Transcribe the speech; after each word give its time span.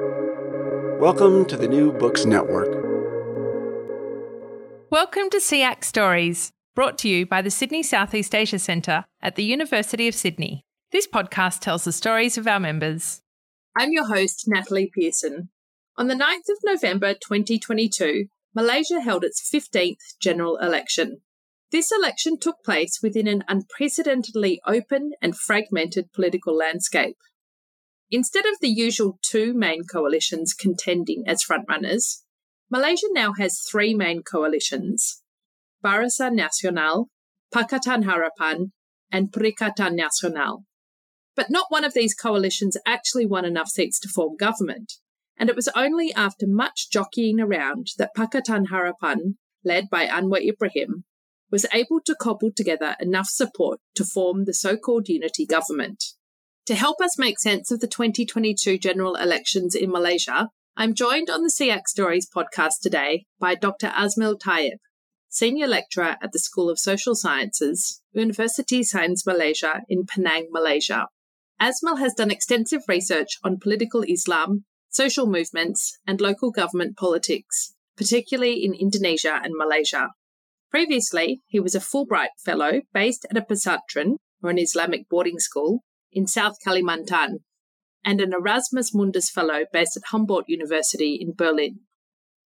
Welcome 0.00 1.44
to 1.44 1.56
the 1.56 1.68
New 1.68 1.92
Books 1.92 2.24
Network. 2.24 2.68
Welcome 4.90 5.30
to 5.30 5.36
SEAC 5.36 5.84
Stories, 5.84 6.50
brought 6.74 6.98
to 6.98 7.08
you 7.08 7.26
by 7.26 7.40
the 7.40 7.50
Sydney 7.50 7.84
Southeast 7.84 8.34
Asia 8.34 8.58
Centre 8.58 9.04
at 9.22 9.36
the 9.36 9.44
University 9.44 10.08
of 10.08 10.16
Sydney. 10.16 10.64
This 10.90 11.06
podcast 11.06 11.60
tells 11.60 11.84
the 11.84 11.92
stories 11.92 12.36
of 12.36 12.48
our 12.48 12.58
members. 12.58 13.22
I'm 13.76 13.92
your 13.92 14.08
host, 14.08 14.46
Natalie 14.48 14.90
Pearson. 14.92 15.50
On 15.96 16.08
the 16.08 16.14
9th 16.14 16.50
of 16.50 16.58
November 16.64 17.14
2022, 17.14 18.26
Malaysia 18.52 19.00
held 19.00 19.22
its 19.22 19.48
15th 19.48 20.18
general 20.20 20.56
election. 20.56 21.20
This 21.70 21.92
election 21.92 22.36
took 22.40 22.56
place 22.64 22.98
within 23.00 23.28
an 23.28 23.44
unprecedentedly 23.46 24.60
open 24.66 25.12
and 25.22 25.38
fragmented 25.38 26.12
political 26.12 26.56
landscape. 26.56 27.16
Instead 28.14 28.46
of 28.46 28.60
the 28.60 28.68
usual 28.68 29.18
two 29.22 29.52
main 29.52 29.82
coalitions 29.82 30.54
contending 30.54 31.24
as 31.26 31.42
frontrunners, 31.42 32.22
Malaysia 32.70 33.08
now 33.10 33.32
has 33.32 33.60
three 33.68 33.92
main 33.92 34.22
coalitions 34.22 35.20
Barisan 35.84 36.38
Nasional, 36.38 37.06
Pakatan 37.52 38.04
Harapan, 38.04 38.70
and 39.10 39.32
Perikatan 39.32 39.98
Nasional. 39.98 40.62
But 41.34 41.50
not 41.50 41.66
one 41.70 41.82
of 41.82 41.92
these 41.92 42.14
coalitions 42.14 42.76
actually 42.86 43.26
won 43.26 43.44
enough 43.44 43.66
seats 43.66 43.98
to 43.98 44.08
form 44.08 44.36
government, 44.36 44.92
and 45.36 45.50
it 45.50 45.56
was 45.56 45.68
only 45.74 46.14
after 46.14 46.46
much 46.46 46.90
jockeying 46.92 47.40
around 47.40 47.88
that 47.98 48.14
Pakatan 48.16 48.66
Harapan, 48.68 49.34
led 49.64 49.90
by 49.90 50.06
Anwar 50.06 50.40
Ibrahim, 50.40 51.02
was 51.50 51.66
able 51.72 52.00
to 52.06 52.14
cobble 52.14 52.52
together 52.54 52.94
enough 53.00 53.26
support 53.26 53.80
to 53.96 54.04
form 54.04 54.44
the 54.44 54.54
so 54.54 54.76
called 54.76 55.08
unity 55.08 55.44
government. 55.44 56.14
To 56.66 56.74
help 56.74 57.02
us 57.02 57.18
make 57.18 57.38
sense 57.38 57.70
of 57.70 57.80
the 57.80 57.86
2022 57.86 58.78
general 58.78 59.16
elections 59.16 59.74
in 59.74 59.90
Malaysia, 59.90 60.48
I'm 60.78 60.94
joined 60.94 61.28
on 61.28 61.42
the 61.42 61.52
SEAC 61.54 61.86
Stories 61.86 62.26
podcast 62.34 62.80
today 62.80 63.26
by 63.38 63.54
Dr. 63.54 63.88
Azmil 63.88 64.40
Tayeb, 64.40 64.78
Senior 65.28 65.66
Lecturer 65.66 66.16
at 66.22 66.32
the 66.32 66.38
School 66.38 66.70
of 66.70 66.78
Social 66.78 67.14
Sciences, 67.14 68.00
University 68.12 68.82
Sains 68.82 69.26
Malaysia 69.26 69.82
in 69.90 70.06
Penang, 70.06 70.48
Malaysia. 70.50 71.08
Azmil 71.60 71.98
has 71.98 72.14
done 72.14 72.30
extensive 72.30 72.80
research 72.88 73.36
on 73.44 73.60
political 73.60 74.00
Islam, 74.00 74.64
social 74.88 75.26
movements, 75.26 75.98
and 76.06 76.18
local 76.18 76.50
government 76.50 76.96
politics, 76.96 77.74
particularly 77.94 78.64
in 78.64 78.72
Indonesia 78.72 79.38
and 79.44 79.52
Malaysia. 79.54 80.12
Previously, 80.70 81.42
he 81.46 81.60
was 81.60 81.74
a 81.74 81.78
Fulbright 81.78 82.32
Fellow 82.42 82.80
based 82.94 83.26
at 83.30 83.36
a 83.36 83.42
pesantren, 83.42 84.16
or 84.42 84.48
an 84.48 84.58
Islamic 84.58 85.10
boarding 85.10 85.38
school, 85.38 85.82
in 86.14 86.26
South 86.26 86.56
Kalimantan, 86.64 87.40
and 88.04 88.20
an 88.20 88.32
Erasmus 88.32 88.94
Mundus 88.94 89.30
Fellow 89.30 89.64
based 89.72 89.96
at 89.96 90.04
Humboldt 90.10 90.48
University 90.48 91.18
in 91.20 91.34
Berlin. 91.34 91.80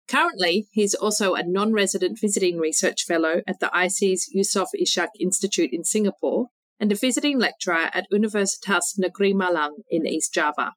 Currently, 0.07 0.67
he 0.71 0.83
is 0.83 0.95
also 0.95 1.33
a 1.33 1.43
non 1.43 1.73
resident 1.73 2.17
visiting 2.19 2.57
research 2.57 3.03
fellow 3.03 3.41
at 3.45 3.59
the 3.59 3.69
ISEAS 3.73 4.29
Yusof 4.35 4.67
Ishak 4.73 5.09
Institute 5.19 5.71
in 5.73 5.83
Singapore 5.83 6.47
and 6.79 6.91
a 6.91 6.95
visiting 6.95 7.39
lecturer 7.39 7.89
at 7.93 8.07
Universitas 8.11 8.97
Negeri 8.97 9.33
Malang 9.33 9.83
in 9.89 10.07
East 10.07 10.33
Java. 10.33 10.73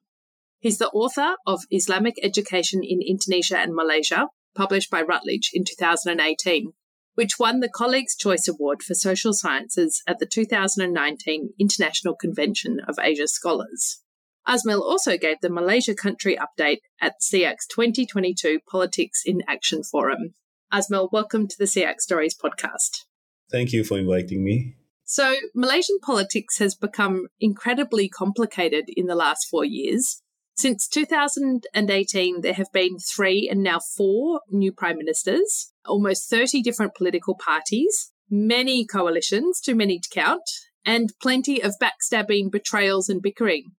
He's 0.59 0.79
the 0.79 0.89
author 0.89 1.35
of 1.47 1.63
Islamic 1.71 2.15
Education 2.21 2.81
in 2.83 3.01
Indonesia 3.01 3.57
and 3.57 3.73
Malaysia, 3.73 4.27
published 4.53 4.91
by 4.91 5.01
Routledge 5.01 5.49
in 5.53 5.63
2018, 5.63 6.73
which 7.15 7.39
won 7.39 7.59
the 7.59 7.69
Colleagues' 7.69 8.15
Choice 8.15 8.47
Award 8.47 8.83
for 8.83 8.93
Social 8.93 9.33
Sciences 9.33 10.01
at 10.07 10.19
the 10.19 10.25
2019 10.25 11.53
International 11.59 12.15
Convention 12.15 12.79
of 12.87 12.97
Asia 13.01 13.27
Scholars. 13.27 14.01
Azmil 14.47 14.81
also 14.81 15.17
gave 15.17 15.37
the 15.41 15.49
Malaysia 15.49 15.93
country 15.93 16.37
update 16.37 16.79
at 16.99 17.21
SEAC's 17.21 17.67
2022 17.67 18.59
Politics 18.69 19.21
in 19.25 19.41
Action 19.47 19.83
Forum. 19.83 20.33
Azmil, 20.73 21.09
welcome 21.11 21.47
to 21.47 21.55
the 21.59 21.65
SEAC 21.65 21.99
Stories 21.99 22.35
podcast. 22.35 23.05
Thank 23.51 23.73
you 23.73 23.83
for 23.83 23.97
inviting 23.97 24.43
me. 24.43 24.75
So, 25.03 25.35
Malaysian 25.53 25.99
politics 25.99 26.57
has 26.59 26.73
become 26.73 27.27
incredibly 27.39 28.07
complicated 28.07 28.85
in 28.87 29.07
the 29.07 29.15
last 29.15 29.45
four 29.49 29.65
years. 29.65 30.21
Since 30.55 30.87
2018, 30.87 32.41
there 32.41 32.53
have 32.53 32.71
been 32.71 32.97
three 32.97 33.49
and 33.51 33.61
now 33.61 33.79
four 33.79 34.41
new 34.49 34.71
prime 34.71 34.97
ministers, 34.97 35.70
almost 35.85 36.29
30 36.29 36.61
different 36.61 36.95
political 36.95 37.35
parties, 37.35 38.11
many 38.29 38.85
coalitions, 38.85 39.59
too 39.59 39.75
many 39.75 39.99
to 39.99 40.09
count, 40.13 40.43
and 40.85 41.11
plenty 41.21 41.61
of 41.61 41.75
backstabbing, 41.81 42.51
betrayals, 42.51 43.09
and 43.09 43.21
bickering. 43.21 43.71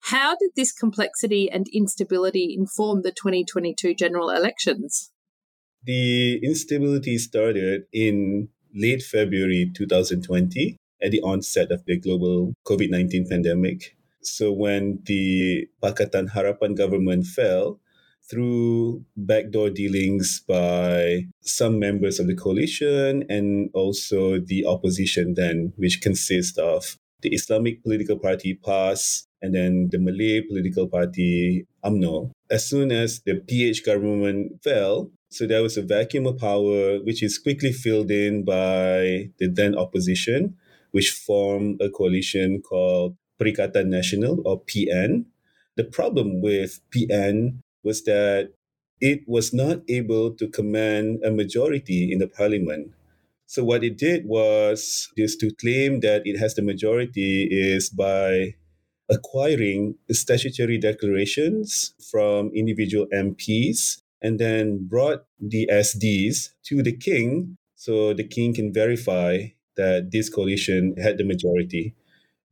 How 0.00 0.36
did 0.36 0.52
this 0.56 0.72
complexity 0.72 1.50
and 1.50 1.66
instability 1.72 2.54
inform 2.56 3.02
the 3.02 3.10
2022 3.10 3.94
general 3.94 4.30
elections? 4.30 5.10
The 5.84 6.40
instability 6.42 7.18
started 7.18 7.82
in 7.92 8.48
late 8.74 9.02
February 9.02 9.70
2020 9.74 10.76
at 11.02 11.10
the 11.10 11.20
onset 11.22 11.70
of 11.70 11.84
the 11.86 11.98
global 11.98 12.54
COVID 12.66 12.90
19 12.90 13.28
pandemic. 13.28 13.96
So 14.22 14.52
when 14.52 15.00
the 15.06 15.68
Pakatan 15.82 16.30
Harapan 16.30 16.76
government 16.76 17.26
fell 17.26 17.80
through 18.30 19.04
backdoor 19.16 19.70
dealings 19.70 20.42
by 20.46 21.26
some 21.40 21.78
members 21.78 22.20
of 22.20 22.26
the 22.26 22.34
coalition 22.34 23.24
and 23.28 23.70
also 23.74 24.38
the 24.38 24.66
opposition 24.66 25.34
then, 25.34 25.72
which 25.76 26.00
consists 26.00 26.58
of 26.58 26.96
the 27.22 27.30
Islamic 27.30 27.82
political 27.82 28.18
party 28.18 28.54
PAS 28.54 29.26
and 29.40 29.54
then 29.54 29.88
the 29.90 29.98
Malay 29.98 30.42
political 30.42 30.88
party 30.88 31.66
UMNO. 31.84 32.30
As 32.50 32.68
soon 32.68 32.92
as 32.92 33.20
the 33.24 33.36
PH 33.36 33.84
government 33.84 34.62
fell, 34.62 35.10
so 35.30 35.46
there 35.46 35.62
was 35.62 35.76
a 35.76 35.82
vacuum 35.82 36.26
of 36.26 36.38
power, 36.38 36.98
which 37.00 37.22
is 37.22 37.38
quickly 37.38 37.72
filled 37.72 38.10
in 38.10 38.44
by 38.44 39.30
the 39.38 39.48
then 39.52 39.76
opposition, 39.76 40.56
which 40.92 41.10
formed 41.10 41.80
a 41.82 41.90
coalition 41.90 42.62
called 42.62 43.16
Perikatan 43.40 43.88
Nasional 43.88 44.40
or 44.44 44.62
PN. 44.62 45.26
The 45.76 45.84
problem 45.84 46.40
with 46.40 46.80
PN 46.90 47.58
was 47.88 48.04
that 48.04 48.52
it 49.00 49.20
was 49.26 49.54
not 49.54 49.80
able 49.88 50.36
to 50.36 50.46
command 50.58 51.24
a 51.24 51.30
majority 51.30 52.12
in 52.12 52.18
the 52.18 52.28
parliament. 52.28 52.92
So 53.46 53.64
what 53.64 53.82
it 53.82 53.96
did 53.96 54.26
was 54.26 55.08
just 55.16 55.40
to 55.40 55.54
claim 55.62 56.00
that 56.00 56.20
it 56.26 56.36
has 56.38 56.52
the 56.54 56.60
majority 56.72 57.48
is 57.50 57.88
by 57.88 58.54
acquiring 59.08 59.96
statutory 60.12 60.76
declarations 60.76 61.94
from 62.10 62.52
individual 62.52 63.06
MPs 63.08 64.02
and 64.20 64.38
then 64.38 64.86
brought 64.86 65.24
the 65.40 65.64
SDs 65.72 66.52
to 66.68 66.82
the 66.82 66.92
king 66.92 67.56
so 67.74 68.12
the 68.12 68.28
king 68.36 68.52
can 68.52 68.68
verify 68.72 69.48
that 69.80 70.10
this 70.10 70.28
coalition 70.28 70.94
had 71.00 71.16
the 71.16 71.24
majority. 71.24 71.94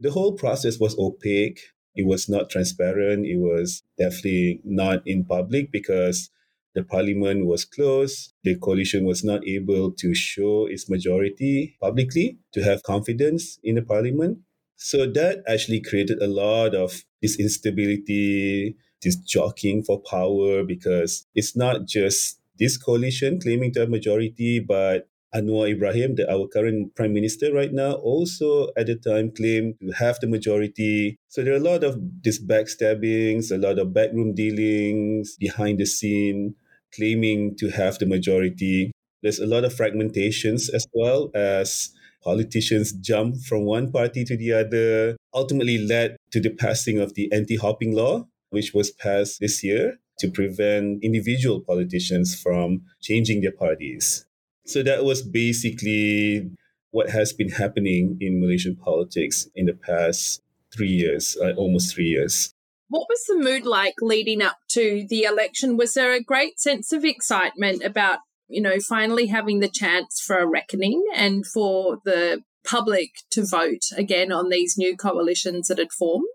The 0.00 0.12
whole 0.12 0.32
process 0.32 0.78
was 0.78 0.96
opaque. 0.96 1.60
It 1.96 2.06
was 2.06 2.28
not 2.28 2.50
transparent. 2.50 3.26
It 3.26 3.38
was 3.38 3.82
definitely 3.98 4.60
not 4.64 5.02
in 5.06 5.24
public 5.24 5.72
because 5.72 6.30
the 6.74 6.84
parliament 6.84 7.46
was 7.46 7.64
closed. 7.64 8.34
The 8.44 8.56
coalition 8.56 9.04
was 9.04 9.24
not 9.24 9.46
able 9.48 9.92
to 9.92 10.14
show 10.14 10.66
its 10.66 10.90
majority 10.90 11.76
publicly 11.80 12.38
to 12.52 12.62
have 12.62 12.82
confidence 12.82 13.58
in 13.64 13.76
the 13.76 13.82
parliament. 13.82 14.38
So 14.76 15.06
that 15.10 15.42
actually 15.48 15.80
created 15.80 16.22
a 16.22 16.26
lot 16.26 16.74
of 16.74 17.02
this 17.22 17.38
instability, 17.40 18.76
this 19.02 19.16
jockeying 19.16 19.84
for 19.84 20.00
power, 20.02 20.62
because 20.64 21.26
it's 21.34 21.56
not 21.56 21.86
just 21.86 22.38
this 22.58 22.76
coalition 22.76 23.40
claiming 23.40 23.72
to 23.72 23.80
have 23.80 23.88
majority, 23.90 24.60
but 24.60 25.08
Anwar 25.34 25.70
Ibrahim, 25.70 26.14
the, 26.14 26.30
our 26.30 26.46
current 26.48 26.94
prime 26.94 27.12
minister 27.12 27.52
right 27.52 27.72
now, 27.72 27.92
also 27.92 28.68
at 28.76 28.86
the 28.86 28.96
time 28.96 29.30
claimed 29.32 29.74
to 29.80 29.92
have 29.92 30.18
the 30.20 30.26
majority. 30.26 31.16
So 31.28 31.42
there 31.42 31.54
are 31.54 31.58
a 31.58 31.70
lot 31.72 31.84
of 31.84 31.98
these 32.22 32.42
backstabbings, 32.42 33.50
a 33.52 33.58
lot 33.58 33.78
of 33.78 33.92
backroom 33.92 34.34
dealings 34.34 35.36
behind 35.36 35.78
the 35.78 35.86
scene, 35.86 36.54
claiming 36.94 37.56
to 37.56 37.70
have 37.70 37.98
the 37.98 38.06
majority. 38.06 38.92
There's 39.22 39.40
a 39.40 39.46
lot 39.46 39.64
of 39.64 39.74
fragmentations 39.74 40.72
as 40.72 40.86
well 40.94 41.30
as 41.34 41.90
politicians 42.22 42.92
jump 42.92 43.36
from 43.48 43.64
one 43.64 43.92
party 43.92 44.24
to 44.24 44.36
the 44.36 44.52
other, 44.52 45.16
ultimately 45.34 45.78
led 45.78 46.16
to 46.32 46.40
the 46.40 46.50
passing 46.50 46.98
of 46.98 47.14
the 47.14 47.30
anti 47.32 47.56
hopping 47.56 47.94
law, 47.94 48.26
which 48.50 48.74
was 48.74 48.90
passed 48.90 49.40
this 49.40 49.62
year 49.62 49.98
to 50.18 50.30
prevent 50.30 51.04
individual 51.04 51.60
politicians 51.60 52.40
from 52.40 52.82
changing 53.00 53.42
their 53.42 53.52
parties. 53.52 54.25
So 54.66 54.82
that 54.82 55.04
was 55.04 55.22
basically 55.22 56.50
what 56.90 57.10
has 57.10 57.32
been 57.32 57.50
happening 57.50 58.18
in 58.20 58.40
Malaysian 58.40 58.76
politics 58.76 59.48
in 59.54 59.66
the 59.66 59.74
past 59.74 60.42
three 60.74 60.88
years, 60.90 61.36
uh, 61.40 61.52
almost 61.52 61.94
three 61.94 62.06
years. 62.06 62.52
What 62.88 63.06
was 63.08 63.24
the 63.26 63.38
mood 63.38 63.64
like 63.64 63.94
leading 64.00 64.42
up 64.42 64.58
to 64.70 65.06
the 65.08 65.22
election? 65.22 65.76
Was 65.76 65.94
there 65.94 66.12
a 66.12 66.22
great 66.22 66.60
sense 66.60 66.92
of 66.92 67.04
excitement 67.04 67.82
about, 67.82 68.20
you 68.48 68.60
know, 68.60 68.78
finally 68.80 69.26
having 69.26 69.60
the 69.60 69.68
chance 69.68 70.20
for 70.20 70.38
a 70.38 70.46
reckoning 70.46 71.02
and 71.14 71.44
for 71.46 71.98
the 72.04 72.42
public 72.64 73.10
to 73.30 73.44
vote 73.44 73.86
again 73.96 74.32
on 74.32 74.48
these 74.48 74.76
new 74.76 74.96
coalitions 74.96 75.68
that 75.68 75.78
had 75.78 75.92
formed? 75.92 76.26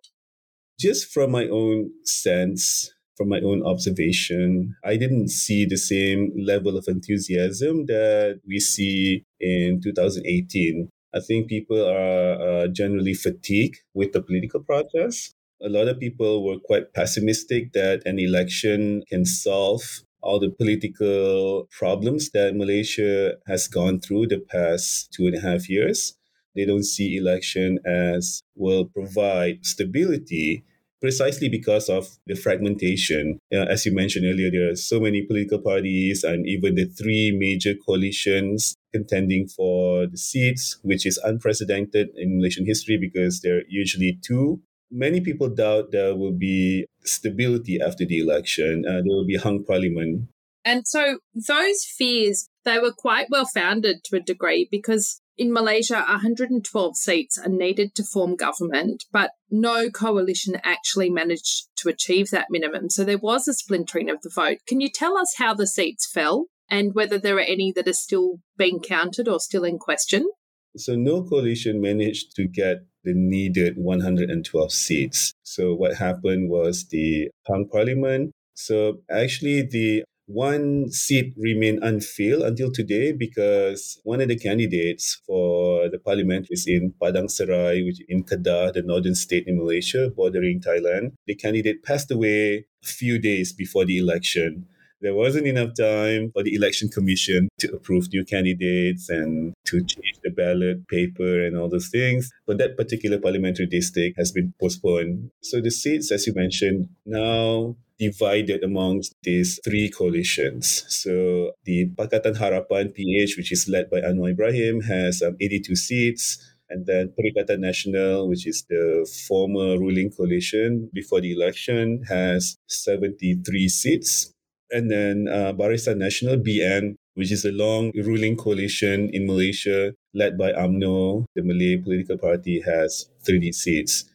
Just 0.79 1.11
from 1.11 1.31
my 1.31 1.47
own 1.47 1.91
sense, 2.05 2.91
from 3.21 3.29
my 3.29 3.39
own 3.41 3.61
observation, 3.63 4.75
I 4.83 4.97
didn't 4.97 5.29
see 5.29 5.65
the 5.65 5.77
same 5.77 6.31
level 6.35 6.75
of 6.75 6.85
enthusiasm 6.87 7.85
that 7.85 8.41
we 8.47 8.59
see 8.59 9.23
in 9.39 9.79
2018. 9.79 10.89
I 11.13 11.19
think 11.19 11.47
people 11.47 11.85
are 11.85 12.31
uh, 12.41 12.67
generally 12.69 13.13
fatigued 13.13 13.77
with 13.93 14.13
the 14.13 14.23
political 14.23 14.63
process. 14.63 15.35
A 15.63 15.69
lot 15.69 15.87
of 15.87 15.99
people 15.99 16.43
were 16.43 16.57
quite 16.57 16.95
pessimistic 16.95 17.73
that 17.73 18.01
an 18.07 18.17
election 18.17 19.03
can 19.07 19.23
solve 19.23 19.83
all 20.23 20.39
the 20.39 20.49
political 20.49 21.67
problems 21.69 22.31
that 22.31 22.55
Malaysia 22.55 23.35
has 23.45 23.67
gone 23.67 23.99
through 23.99 24.27
the 24.27 24.39
past 24.39 25.13
two 25.13 25.27
and 25.27 25.35
a 25.35 25.41
half 25.41 25.69
years. 25.69 26.17
They 26.55 26.65
don't 26.65 26.85
see 26.85 27.17
election 27.17 27.77
as 27.85 28.41
will 28.55 28.85
provide 28.85 29.63
stability 29.63 30.63
precisely 31.01 31.49
because 31.49 31.89
of 31.89 32.07
the 32.27 32.35
fragmentation. 32.35 33.39
Uh, 33.51 33.65
as 33.69 33.85
you 33.85 33.93
mentioned 33.93 34.25
earlier, 34.25 34.51
there 34.51 34.69
are 34.69 34.75
so 34.75 34.99
many 34.99 35.23
political 35.23 35.59
parties 35.59 36.23
and 36.23 36.47
even 36.47 36.75
the 36.75 36.85
three 36.85 37.35
major 37.37 37.73
coalitions 37.85 38.75
contending 38.93 39.47
for 39.47 40.05
the 40.05 40.17
seats, 40.17 40.77
which 40.83 41.05
is 41.05 41.17
unprecedented 41.23 42.09
in 42.15 42.37
Malaysian 42.37 42.65
history 42.65 42.97
because 42.97 43.41
there 43.41 43.57
are 43.57 43.63
usually 43.67 44.19
two. 44.23 44.61
Many 44.91 45.21
people 45.21 45.49
doubt 45.49 45.91
there 45.91 46.15
will 46.15 46.33
be 46.33 46.85
stability 47.03 47.79
after 47.81 48.05
the 48.05 48.19
election. 48.19 48.83
Uh, 48.87 49.01
there 49.01 49.03
will 49.05 49.25
be 49.25 49.37
hung 49.37 49.63
parliament. 49.63 50.27
And 50.63 50.87
so 50.87 51.19
those 51.33 51.83
fears, 51.85 52.47
they 52.65 52.77
were 52.77 52.91
quite 52.91 53.27
well 53.31 53.47
founded 53.51 54.03
to 54.05 54.17
a 54.17 54.19
degree 54.19 54.67
because 54.69 55.20
in 55.37 55.53
Malaysia, 55.53 56.03
112 56.07 56.97
seats 56.97 57.37
are 57.37 57.49
needed 57.49 57.95
to 57.95 58.03
form 58.03 58.35
government, 58.35 59.05
but 59.11 59.31
no 59.49 59.89
coalition 59.89 60.59
actually 60.63 61.09
managed 61.09 61.67
to 61.77 61.89
achieve 61.89 62.29
that 62.29 62.47
minimum. 62.49 62.89
So 62.89 63.03
there 63.03 63.17
was 63.17 63.47
a 63.47 63.53
splintering 63.53 64.09
of 64.09 64.21
the 64.21 64.31
vote. 64.33 64.57
Can 64.67 64.81
you 64.81 64.89
tell 64.89 65.17
us 65.17 65.35
how 65.37 65.53
the 65.53 65.67
seats 65.67 66.09
fell 66.11 66.47
and 66.69 66.93
whether 66.93 67.17
there 67.17 67.37
are 67.37 67.39
any 67.39 67.71
that 67.75 67.87
are 67.87 67.93
still 67.93 68.39
being 68.57 68.79
counted 68.79 69.27
or 69.27 69.39
still 69.39 69.63
in 69.63 69.77
question? 69.77 70.29
So 70.77 70.95
no 70.95 71.23
coalition 71.23 71.81
managed 71.81 72.35
to 72.35 72.47
get 72.47 72.77
the 73.03 73.13
needed 73.13 73.75
112 73.77 74.71
seats. 74.71 75.33
So 75.43 75.73
what 75.73 75.95
happened 75.95 76.49
was 76.49 76.87
the 76.87 77.29
hung 77.47 77.67
parliament. 77.69 78.31
So 78.53 79.01
actually 79.09 79.63
the 79.63 80.03
one 80.33 80.89
seat 80.91 81.33
remained 81.37 81.83
unfilled 81.83 82.43
until 82.43 82.71
today 82.71 83.11
because 83.11 83.99
one 84.03 84.21
of 84.21 84.29
the 84.29 84.37
candidates 84.37 85.21
for 85.25 85.89
the 85.89 85.99
parliament 85.99 86.47
is 86.49 86.65
in 86.67 86.93
Padang 87.01 87.29
Serai, 87.29 87.83
which 87.83 88.01
in 88.07 88.23
Kedah, 88.23 88.73
the 88.73 88.81
northern 88.81 89.15
state 89.15 89.45
in 89.47 89.57
Malaysia, 89.57 90.09
bordering 90.09 90.61
Thailand. 90.61 91.13
The 91.27 91.35
candidate 91.35 91.83
passed 91.83 92.11
away 92.11 92.65
a 92.83 92.87
few 92.87 93.19
days 93.19 93.53
before 93.53 93.85
the 93.85 93.97
election. 93.97 94.67
There 95.01 95.15
wasn't 95.15 95.47
enough 95.47 95.73
time 95.73 96.31
for 96.31 96.43
the 96.43 96.53
election 96.53 96.87
commission 96.87 97.49
to 97.59 97.73
approve 97.73 98.13
new 98.13 98.23
candidates 98.23 99.09
and 99.09 99.53
to 99.65 99.79
change 99.83 100.19
the 100.23 100.29
ballot 100.29 100.87
paper 100.87 101.43
and 101.43 101.57
all 101.57 101.69
those 101.69 101.89
things. 101.89 102.31
But 102.45 102.59
that 102.59 102.77
particular 102.77 103.17
parliamentary 103.17 103.65
district 103.65 104.17
has 104.19 104.31
been 104.31 104.53
postponed. 104.59 105.31
So 105.41 105.59
the 105.59 105.71
seats, 105.71 106.11
as 106.11 106.27
you 106.27 106.33
mentioned, 106.35 106.89
now 107.05 107.75
divided 107.97 108.63
amongst 108.63 109.15
these 109.23 109.59
three 109.63 109.89
coalitions. 109.89 110.85
So 110.87 111.53
the 111.65 111.89
Pakatan 111.97 112.37
Harapan 112.37 112.93
PH, 112.93 113.37
which 113.37 113.51
is 113.51 113.67
led 113.67 113.89
by 113.89 114.01
Anwar 114.01 114.31
Ibrahim, 114.31 114.81
has 114.81 115.23
um, 115.23 115.35
82 115.41 115.75
seats. 115.75 116.37
And 116.69 116.85
then 116.85 117.11
Perikatan 117.17 117.59
Nasional, 117.59 118.29
which 118.29 118.47
is 118.47 118.63
the 118.69 119.05
former 119.27 119.77
ruling 119.77 120.09
coalition 120.09 120.89
before 120.93 121.21
the 121.21 121.33
election, 121.33 122.03
has 122.07 122.55
73 122.67 123.67
seats. 123.67 124.33
And 124.71 124.89
then 124.89 125.27
uh, 125.27 125.53
Barisan 125.53 125.97
Nasional, 125.97 126.41
BN, 126.41 126.95
which 127.15 127.31
is 127.31 127.43
a 127.45 127.51
long 127.51 127.91
ruling 127.95 128.37
coalition 128.37 129.09
in 129.11 129.27
Malaysia 129.27 129.93
led 130.13 130.37
by 130.37 130.51
UMNO, 130.53 131.25
the 131.35 131.43
Malay 131.43 131.77
political 131.77 132.17
party, 132.17 132.61
has 132.61 133.07
30 133.25 133.51
seats. 133.51 134.05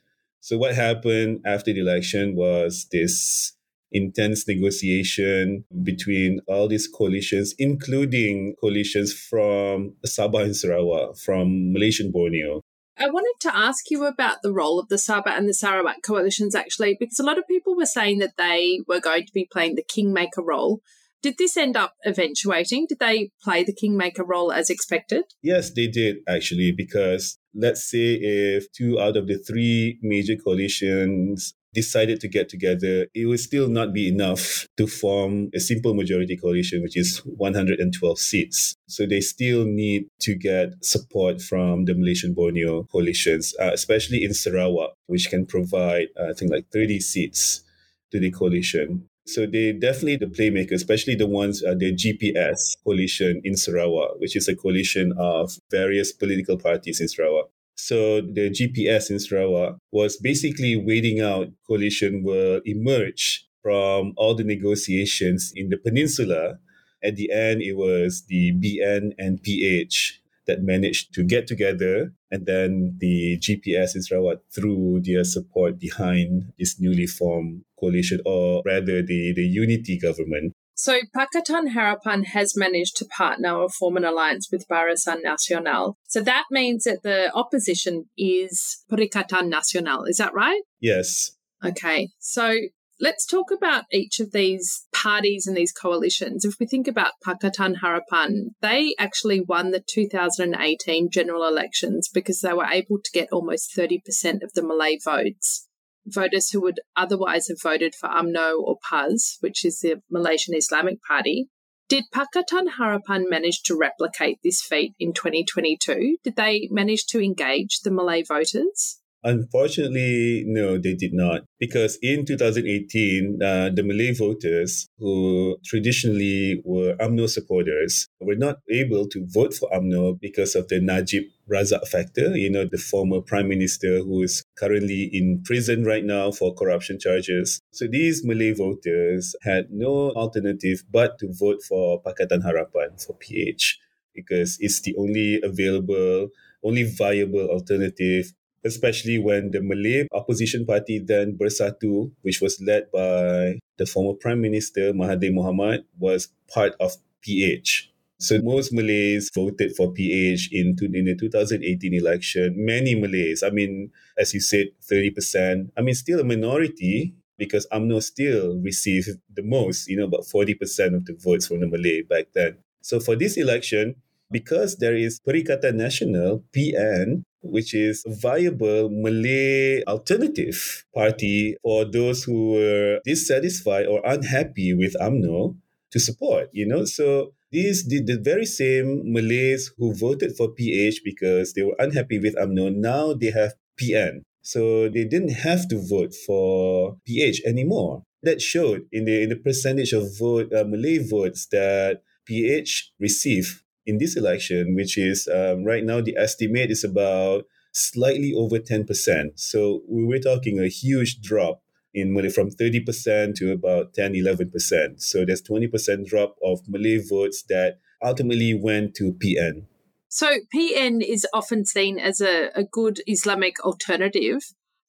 So 0.40 0.56
what 0.56 0.74
happened 0.74 1.40
after 1.44 1.72
the 1.72 1.80
election 1.80 2.36
was 2.36 2.86
this 2.90 3.52
intense 3.92 4.46
negotiation 4.46 5.64
between 5.82 6.40
all 6.48 6.68
these 6.68 6.88
coalitions, 6.88 7.54
including 7.58 8.54
coalitions 8.60 9.12
from 9.12 9.94
Sabah 10.06 10.44
and 10.44 10.56
Sarawak, 10.56 11.16
from 11.16 11.72
Malaysian 11.72 12.10
Borneo. 12.10 12.62
I 12.98 13.10
wanted 13.10 13.34
to 13.40 13.56
ask 13.56 13.90
you 13.90 14.04
about 14.04 14.38
the 14.42 14.52
role 14.52 14.78
of 14.80 14.88
the 14.88 14.96
Sabah 14.96 15.36
and 15.36 15.48
the 15.48 15.54
Sarawak 15.54 16.02
coalitions 16.02 16.54
actually, 16.54 16.96
because 16.98 17.18
a 17.18 17.24
lot 17.24 17.38
of 17.38 17.46
people 17.46 17.76
were 17.76 17.86
saying 17.86 18.18
that 18.20 18.36
they 18.38 18.80
were 18.88 19.00
going 19.00 19.26
to 19.26 19.32
be 19.32 19.48
playing 19.50 19.74
the 19.74 19.82
kingmaker 19.82 20.42
role. 20.42 20.80
Did 21.22 21.38
this 21.38 21.56
end 21.56 21.76
up 21.76 21.94
eventuating? 22.06 22.86
Did 22.88 22.98
they 23.00 23.30
play 23.42 23.64
the 23.64 23.74
kingmaker 23.74 24.24
role 24.24 24.52
as 24.52 24.70
expected? 24.70 25.24
Yes, 25.42 25.72
they 25.72 25.88
did 25.88 26.18
actually, 26.28 26.72
because 26.76 27.38
let's 27.54 27.90
say 27.90 28.14
if 28.14 28.70
two 28.72 29.00
out 29.00 29.16
of 29.16 29.26
the 29.26 29.38
three 29.38 29.98
major 30.02 30.36
coalitions 30.36 31.54
decided 31.76 32.20
to 32.20 32.28
get 32.28 32.48
together, 32.48 33.06
it 33.14 33.26
would 33.26 33.40
still 33.40 33.68
not 33.68 33.92
be 33.92 34.08
enough 34.08 34.66
to 34.78 34.86
form 34.86 35.50
a 35.54 35.60
simple 35.60 35.92
majority 35.94 36.36
coalition, 36.36 36.82
which 36.82 36.96
is 36.96 37.18
112 37.24 38.18
seats. 38.18 38.74
So 38.88 39.06
they 39.06 39.20
still 39.20 39.64
need 39.66 40.06
to 40.20 40.34
get 40.34 40.66
support 40.82 41.42
from 41.42 41.84
the 41.84 41.94
Malaysian 41.94 42.32
Borneo 42.32 42.84
coalitions, 42.84 43.54
uh, 43.60 43.70
especially 43.72 44.24
in 44.24 44.32
Sarawak, 44.32 44.92
which 45.06 45.28
can 45.28 45.44
provide, 45.44 46.08
uh, 46.18 46.30
I 46.30 46.32
think, 46.32 46.50
like 46.50 46.66
30 46.72 46.98
seats 47.00 47.62
to 48.10 48.18
the 48.18 48.30
coalition. 48.30 49.08
So 49.26 49.44
they 49.44 49.72
definitely 49.72 50.16
the 50.16 50.32
playmaker, 50.38 50.72
especially 50.72 51.16
the 51.16 51.26
ones 51.26 51.62
uh, 51.62 51.74
the 51.74 51.92
GPS 51.92 52.76
coalition 52.84 53.40
in 53.44 53.56
Sarawak, 53.56 54.20
which 54.20 54.36
is 54.36 54.46
a 54.48 54.54
coalition 54.54 55.12
of 55.18 55.58
various 55.70 56.12
political 56.12 56.56
parties 56.56 57.00
in 57.00 57.08
Sarawak. 57.08 57.48
So 57.76 58.20
the 58.20 58.50
GPS 58.50 59.10
in 59.10 59.20
Sarawak 59.20 59.76
was 59.92 60.16
basically 60.16 60.76
waiting 60.76 61.20
out 61.20 61.48
coalition 61.68 62.22
will 62.24 62.60
emerge 62.64 63.46
from 63.62 64.12
all 64.16 64.34
the 64.34 64.44
negotiations 64.44 65.52
in 65.54 65.68
the 65.68 65.76
peninsula. 65.76 66.58
At 67.02 67.16
the 67.16 67.30
end, 67.30 67.62
it 67.62 67.74
was 67.74 68.24
the 68.28 68.52
BN 68.52 69.12
and 69.18 69.42
PH 69.42 70.20
that 70.46 70.62
managed 70.62 71.12
to 71.14 71.24
get 71.24 71.46
together, 71.46 72.12
and 72.30 72.46
then 72.46 72.96
the 73.00 73.38
GPS 73.38 73.94
in 73.94 74.02
Sarawak 74.02 74.38
threw 74.54 75.00
their 75.04 75.24
support 75.24 75.78
behind 75.78 76.52
this 76.58 76.80
newly 76.80 77.06
formed 77.06 77.62
coalition, 77.78 78.20
or 78.24 78.62
rather 78.64 79.02
the, 79.02 79.32
the 79.34 79.42
unity 79.42 79.98
government. 79.98 80.52
So 80.76 81.00
Pakatan 81.16 81.74
Harapan 81.74 82.26
has 82.26 82.54
managed 82.54 82.98
to 82.98 83.06
partner 83.06 83.54
or 83.54 83.70
form 83.70 83.96
an 83.96 84.04
alliance 84.04 84.48
with 84.52 84.68
Barisan 84.68 85.22
Nasional. 85.24 85.94
So 86.06 86.20
that 86.20 86.44
means 86.50 86.84
that 86.84 87.02
the 87.02 87.32
opposition 87.34 88.10
is 88.16 88.84
Perikatan 88.92 89.50
Nasional. 89.50 90.06
Is 90.06 90.18
that 90.18 90.34
right? 90.34 90.60
Yes. 90.78 91.30
Okay. 91.64 92.10
So 92.18 92.58
let's 93.00 93.24
talk 93.24 93.50
about 93.50 93.84
each 93.90 94.20
of 94.20 94.32
these 94.32 94.86
parties 94.92 95.46
and 95.46 95.56
these 95.56 95.72
coalitions. 95.72 96.44
If 96.44 96.56
we 96.60 96.66
think 96.66 96.86
about 96.86 97.12
Pakatan 97.26 97.76
Harapan, 97.82 98.50
they 98.60 98.94
actually 98.98 99.40
won 99.40 99.70
the 99.70 99.82
2018 99.88 101.08
general 101.10 101.48
elections 101.48 102.10
because 102.12 102.40
they 102.40 102.52
were 102.52 102.66
able 102.70 102.98
to 103.02 103.10
get 103.14 103.32
almost 103.32 103.74
30% 103.74 104.42
of 104.42 104.52
the 104.52 104.62
Malay 104.62 104.98
votes 105.02 105.66
voters 106.06 106.50
who 106.50 106.60
would 106.62 106.80
otherwise 106.96 107.48
have 107.48 107.60
voted 107.62 107.94
for 107.94 108.08
UMNO 108.08 108.60
or 108.60 108.76
PAS, 108.88 109.38
which 109.40 109.64
is 109.64 109.80
the 109.80 110.02
Malaysian 110.10 110.54
Islamic 110.54 111.02
Party. 111.02 111.48
Did 111.88 112.04
Pakatan 112.12 112.66
Harapan 112.80 113.30
manage 113.30 113.62
to 113.64 113.76
replicate 113.76 114.38
this 114.42 114.60
feat 114.60 114.94
in 114.98 115.12
2022? 115.12 116.16
Did 116.24 116.36
they 116.36 116.68
manage 116.70 117.06
to 117.06 117.22
engage 117.22 117.80
the 117.80 117.92
Malay 117.92 118.22
voters? 118.22 119.00
Unfortunately, 119.26 120.44
no, 120.46 120.78
they 120.78 120.94
did 120.94 121.12
not. 121.12 121.40
Because 121.58 121.98
in 122.00 122.24
2018, 122.24 123.42
uh, 123.42 123.70
the 123.74 123.82
Malay 123.82 124.12
voters, 124.12 124.86
who 125.00 125.58
traditionally 125.64 126.62
were 126.64 126.94
UMNO 127.00 127.28
supporters, 127.28 128.06
were 128.20 128.36
not 128.36 128.58
able 128.70 129.08
to 129.08 129.26
vote 129.26 129.52
for 129.52 129.68
UMNO 129.72 130.20
because 130.20 130.54
of 130.54 130.68
the 130.68 130.80
Najib 130.80 131.24
Razak 131.50 131.88
factor, 131.88 132.36
you 132.36 132.48
know, 132.48 132.66
the 132.70 132.78
former 132.78 133.20
prime 133.20 133.48
minister 133.48 133.98
who 133.98 134.22
is 134.22 134.44
currently 134.56 135.10
in 135.12 135.42
prison 135.44 135.82
right 135.82 136.04
now 136.04 136.30
for 136.30 136.54
corruption 136.54 137.00
charges. 137.00 137.60
So 137.72 137.88
these 137.88 138.24
Malay 138.24 138.52
voters 138.52 139.34
had 139.42 139.72
no 139.72 140.10
alternative 140.12 140.84
but 140.88 141.18
to 141.18 141.32
vote 141.32 141.64
for 141.68 142.00
Pakatan 142.00 142.42
Harapan, 142.46 143.04
for 143.04 143.14
PH, 143.14 143.76
because 144.14 144.56
it's 144.60 144.82
the 144.82 144.94
only 144.96 145.40
available, 145.42 146.28
only 146.62 146.84
viable 146.84 147.48
alternative 147.50 148.32
especially 148.66 149.18
when 149.18 149.50
the 149.50 149.62
Malay 149.62 150.06
opposition 150.12 150.66
party 150.66 150.98
then 150.98 151.38
Bersatu, 151.38 152.12
which 152.22 152.40
was 152.40 152.60
led 152.60 152.90
by 152.92 153.58
the 153.78 153.86
former 153.86 154.14
Prime 154.14 154.40
Minister 154.40 154.92
Mahathir 154.92 155.32
Mohamad, 155.32 155.84
was 155.98 156.28
part 156.52 156.74
of 156.80 156.92
PH. 157.22 157.90
So 158.18 158.40
most 158.40 158.72
Malays 158.72 159.30
voted 159.34 159.76
for 159.76 159.92
PH 159.92 160.48
in, 160.50 160.74
in 160.80 161.04
the 161.04 161.14
2018 161.14 161.92
election. 161.92 162.54
Many 162.56 162.94
Malays, 162.94 163.42
I 163.42 163.50
mean, 163.50 163.90
as 164.16 164.32
you 164.32 164.40
said, 164.40 164.68
30%. 164.90 165.70
I 165.76 165.82
mean, 165.82 165.94
still 165.94 166.20
a 166.20 166.24
minority, 166.24 167.14
because 167.36 167.66
UMNO 167.72 168.02
still 168.02 168.56
received 168.56 169.10
the 169.34 169.42
most, 169.42 169.88
you 169.88 169.98
know, 169.98 170.04
about 170.04 170.24
40% 170.24 170.96
of 170.96 171.04
the 171.04 171.14
votes 171.18 171.46
from 171.46 171.60
the 171.60 171.66
Malay 171.66 172.02
back 172.02 172.28
then. 172.34 172.56
So 172.80 173.00
for 173.00 173.16
this 173.16 173.36
election, 173.36 173.96
because 174.30 174.76
there 174.78 174.94
is 174.94 175.20
Perikatan 175.20 175.74
Nasional, 175.74 176.42
PN, 176.56 177.22
which 177.50 177.74
is 177.74 178.02
a 178.06 178.14
viable 178.14 178.88
Malay 178.90 179.82
alternative 179.84 180.84
party 180.94 181.56
for 181.62 181.84
those 181.84 182.24
who 182.24 182.52
were 182.52 183.00
dissatisfied 183.04 183.86
or 183.86 184.00
unhappy 184.04 184.74
with 184.74 184.94
UMNO 185.00 185.56
to 185.92 186.00
support, 186.00 186.48
you 186.52 186.66
know. 186.66 186.84
So 186.84 187.32
these 187.52 187.86
the, 187.86 188.02
the 188.02 188.18
very 188.18 188.44
same 188.44 189.02
Malays 189.12 189.72
who 189.78 189.94
voted 189.94 190.36
for 190.36 190.48
PH 190.48 191.02
because 191.04 191.52
they 191.52 191.62
were 191.62 191.76
unhappy 191.78 192.18
with 192.18 192.36
UMNO, 192.36 192.74
now 192.74 193.12
they 193.14 193.30
have 193.30 193.54
PN. 193.80 194.22
So 194.42 194.88
they 194.88 195.04
didn't 195.04 195.32
have 195.32 195.68
to 195.68 195.78
vote 195.78 196.14
for 196.26 196.96
PH 197.06 197.42
anymore. 197.46 198.02
That 198.22 198.40
showed 198.40 198.86
in 198.92 199.04
the 199.04 199.22
in 199.22 199.28
the 199.28 199.36
percentage 199.36 199.92
of 199.92 200.18
vote 200.18 200.52
uh, 200.52 200.64
Malay 200.64 200.98
votes 200.98 201.46
that 201.52 202.02
PH 202.26 202.92
received 202.98 203.62
in 203.86 203.98
this 203.98 204.16
election, 204.16 204.74
which 204.74 204.98
is 204.98 205.28
um, 205.28 205.64
right 205.64 205.84
now 205.84 206.00
the 206.00 206.16
estimate 206.16 206.70
is 206.70 206.84
about 206.84 207.44
slightly 207.72 208.32
over 208.34 208.58
10%. 208.58 209.38
So 209.38 209.82
we 209.88 210.04
were 210.04 210.18
talking 210.18 210.58
a 210.58 210.68
huge 210.68 211.20
drop 211.20 211.62
in 211.94 212.12
Malay 212.12 212.28
from 212.28 212.50
30% 212.50 213.34
to 213.36 213.52
about 213.52 213.94
10, 213.94 214.12
11%. 214.12 215.00
So 215.00 215.24
there's 215.24 215.42
20% 215.42 216.06
drop 216.06 216.36
of 216.42 216.60
Malay 216.68 216.98
votes 216.98 217.44
that 217.48 217.78
ultimately 218.02 218.54
went 218.54 218.94
to 218.96 219.12
PN. 219.12 219.66
So 220.08 220.28
PN 220.54 221.02
is 221.06 221.26
often 221.32 221.64
seen 221.64 221.98
as 221.98 222.20
a, 222.20 222.50
a 222.54 222.64
good 222.64 223.00
Islamic 223.06 223.60
alternative. 223.60 224.40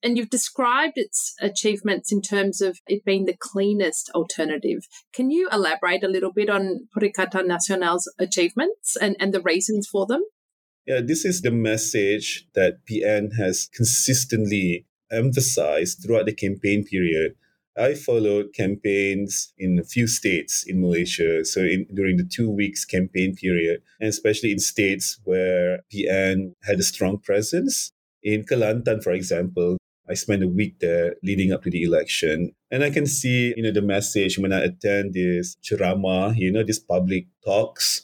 And 0.04 0.18
you've 0.18 0.30
described 0.30 0.94
its 0.96 1.34
achievements 1.42 2.12
in 2.12 2.22
terms 2.22 2.62
of 2.62 2.80
it 2.88 3.04
being 3.04 3.25
the 3.25 3.36
cleanest 3.38 4.12
alternative. 4.13 4.88
Can 5.12 5.32
you 5.32 5.50
elaborate 5.51 6.04
a 6.04 6.08
little 6.08 6.32
bit 6.32 6.50
on 6.50 6.88
Perikatan 6.96 7.48
Nasional's 7.48 8.12
achievements 8.20 8.96
and, 8.96 9.16
and 9.20 9.34
the 9.34 9.42
reasons 9.42 9.88
for 9.88 10.06
them? 10.06 10.24
Yeah, 10.86 11.01
this 11.01 11.25
is 11.25 11.42
the 11.42 11.51
message 11.51 12.48
that 12.56 12.86
PN 12.89 13.36
has 13.38 13.70
consistently 13.74 14.86
emphasized 15.12 16.01
throughout 16.01 16.25
the 16.25 16.34
campaign 16.34 16.86
period. 16.86 17.36
I 17.77 17.94
followed 17.94 18.54
campaigns 18.54 19.54
in 19.58 19.77
a 19.77 19.84
few 19.84 20.08
states 20.08 20.63
in 20.66 20.82
Malaysia. 20.82 21.46
So 21.46 21.62
in, 21.62 21.86
during 21.94 22.18
the 22.18 22.24
two 22.24 22.50
weeks 22.50 22.86
campaign 22.86 23.36
period, 23.36 23.82
and 24.00 24.10
especially 24.10 24.51
in 24.51 24.60
states 24.60 25.20
where 25.24 25.82
PN 25.94 26.54
had 26.63 26.80
a 26.80 26.84
strong 26.84 27.20
presence. 27.20 27.92
In 28.24 28.44
Kelantan, 28.44 29.04
for 29.04 29.12
example, 29.12 29.77
I 30.10 30.14
spent 30.14 30.44
a 30.44 30.48
week 30.48 30.80
there 30.80 31.16
leading 31.24 31.52
up 31.52 31.64
to 31.64 31.70
the 31.70 31.84
election. 31.84 32.52
And 32.72 32.84
I 32.84 32.90
can 32.90 33.06
see, 33.06 33.54
you 33.56 33.64
know, 33.64 33.72
the 33.72 33.82
message 33.82 34.38
when 34.38 34.54
I 34.54 34.62
attend 34.62 35.14
this 35.14 35.58
ceramah, 35.62 36.34
you 36.36 36.52
know, 36.52 36.64
these 36.64 36.80
public 36.80 37.28
talks, 37.44 38.04